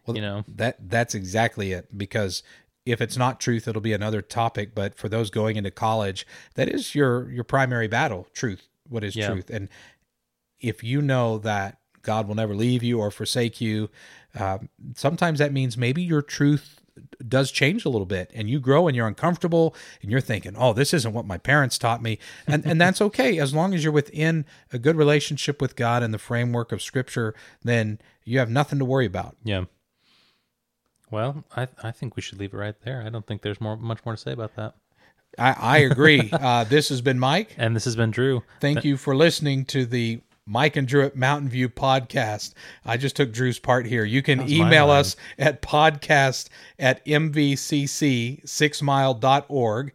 Well, 0.05 0.15
you 0.15 0.21
know. 0.21 0.43
that 0.47 0.89
that's 0.89 1.15
exactly 1.15 1.71
it. 1.71 1.97
Because 1.97 2.43
if 2.85 2.99
it's 3.01 3.17
not 3.17 3.39
truth, 3.39 3.67
it'll 3.67 3.81
be 3.81 3.93
another 3.93 4.21
topic. 4.21 4.75
But 4.75 4.95
for 4.95 5.07
those 5.09 5.29
going 5.29 5.55
into 5.55 5.71
college, 5.71 6.25
that 6.55 6.67
is 6.69 6.95
your 6.95 7.29
your 7.31 7.43
primary 7.43 7.87
battle. 7.87 8.27
Truth. 8.33 8.67
What 8.89 9.03
is 9.03 9.15
Yeah. 9.15 9.29
truth? 9.29 9.49
And 9.49 9.69
if 10.59 10.83
you 10.83 11.01
know 11.01 11.37
that 11.39 11.77
God 12.01 12.27
will 12.27 12.35
never 12.35 12.55
leave 12.55 12.83
you 12.83 12.99
or 12.99 13.11
forsake 13.11 13.61
you, 13.61 13.89
um, 14.37 14.69
sometimes 14.95 15.39
that 15.39 15.53
means 15.53 15.77
maybe 15.77 16.01
your 16.01 16.21
truth 16.21 16.79
does 17.27 17.49
change 17.49 17.85
a 17.85 17.89
little 17.89 18.05
bit 18.05 18.29
and 18.35 18.49
you 18.51 18.59
grow 18.59 18.87
and 18.87 18.95
you're 18.95 19.07
uncomfortable 19.07 19.73
and 20.03 20.11
you're 20.11 20.21
thinking 20.21 20.53
oh 20.55 20.73
this 20.73 20.93
isn't 20.93 21.11
what 21.11 21.25
my 21.25 21.39
parents 21.39 21.79
taught 21.79 22.03
me 22.03 22.19
and 22.45 22.63
and 22.67 22.79
that's 22.79 23.01
okay 23.07 23.39
as 23.39 23.51
long 23.51 23.73
as 23.73 23.83
you're 23.83 23.91
within 23.91 24.45
a 24.71 24.77
good 24.77 24.95
relationship 24.95 25.59
with 25.59 25.75
God 25.75 26.03
and 26.03 26.13
the 26.13 26.19
framework 26.19 26.71
of 26.71 26.83
scripture 26.83 27.33
then 27.63 27.97
you 28.25 28.37
have 28.37 28.51
nothing 28.51 28.77
to 28.77 28.85
worry 28.85 29.07
about 29.07 29.35
Yeah. 29.43 29.65
Well, 31.13 31.45
I 31.55 31.67
I 31.83 31.91
think 31.91 32.15
we 32.15 32.23
should 32.23 32.39
leave 32.39 32.55
it 32.55 32.57
right 32.57 32.73
there. 32.83 33.03
I 33.05 33.09
don't 33.09 33.27
think 33.27 33.43
there's 33.43 33.61
more 33.61 33.77
much 33.77 34.03
more 34.03 34.15
to 34.15 34.21
say 34.21 34.31
about 34.31 34.55
that. 34.55 34.73
I, 35.37 35.55
I 35.59 35.77
agree. 35.77 36.27
uh, 36.33 36.63
this 36.63 36.89
has 36.89 37.01
been 37.01 37.19
Mike. 37.19 37.53
And 37.55 37.75
this 37.75 37.85
has 37.85 37.95
been 37.95 38.09
Drew. 38.09 38.41
Thank 38.59 38.83
you 38.83 38.97
for 38.97 39.15
listening 39.15 39.65
to 39.65 39.85
the 39.85 40.21
Mike 40.47 40.75
and 40.75 40.87
Drew 40.87 41.05
at 41.05 41.15
Mountain 41.15 41.49
View 41.49 41.69
podcast. 41.69 42.55
I 42.83 42.97
just 42.97 43.15
took 43.15 43.31
Drew's 43.31 43.59
part 43.59 43.85
here. 43.85 44.03
You 44.03 44.23
can 44.23 44.49
email 44.49 44.89
us 44.89 45.15
at 45.37 45.61
podcast 45.61 46.49
at 46.79 47.05
mvcc6mile.org. 47.05 49.93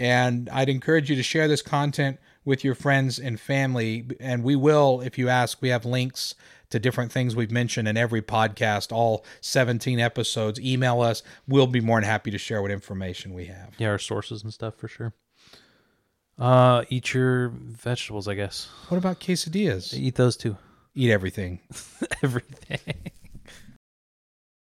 And 0.00 0.48
I'd 0.50 0.68
encourage 0.68 1.08
you 1.08 1.16
to 1.16 1.22
share 1.22 1.48
this 1.48 1.62
content 1.62 2.18
with 2.44 2.64
your 2.64 2.74
friends 2.74 3.20
and 3.20 3.40
family. 3.40 4.06
And 4.20 4.42
we 4.42 4.56
will, 4.56 5.02
if 5.02 5.18
you 5.18 5.28
ask, 5.28 5.62
we 5.62 5.68
have 5.68 5.84
links 5.84 6.34
to 6.70 6.78
different 6.78 7.12
things 7.12 7.34
we've 7.34 7.50
mentioned 7.50 7.88
in 7.88 7.96
every 7.96 8.22
podcast, 8.22 8.92
all 8.92 9.24
17 9.40 10.00
episodes. 10.00 10.60
Email 10.60 11.00
us. 11.00 11.22
We'll 11.46 11.66
be 11.66 11.80
more 11.80 12.00
than 12.00 12.08
happy 12.08 12.30
to 12.30 12.38
share 12.38 12.62
what 12.62 12.70
information 12.70 13.34
we 13.34 13.46
have. 13.46 13.74
Yeah, 13.78 13.88
our 13.88 13.98
sources 13.98 14.42
and 14.42 14.52
stuff 14.52 14.76
for 14.76 14.88
sure. 14.88 15.14
Uh, 16.38 16.84
eat 16.88 17.14
your 17.14 17.48
vegetables, 17.48 18.28
I 18.28 18.34
guess. 18.34 18.68
What 18.88 18.98
about 18.98 19.18
quesadillas? 19.18 19.92
Eat 19.92 20.14
those 20.14 20.36
too. 20.36 20.56
Eat 20.94 21.10
everything. 21.10 21.60
Everything. 22.22 23.12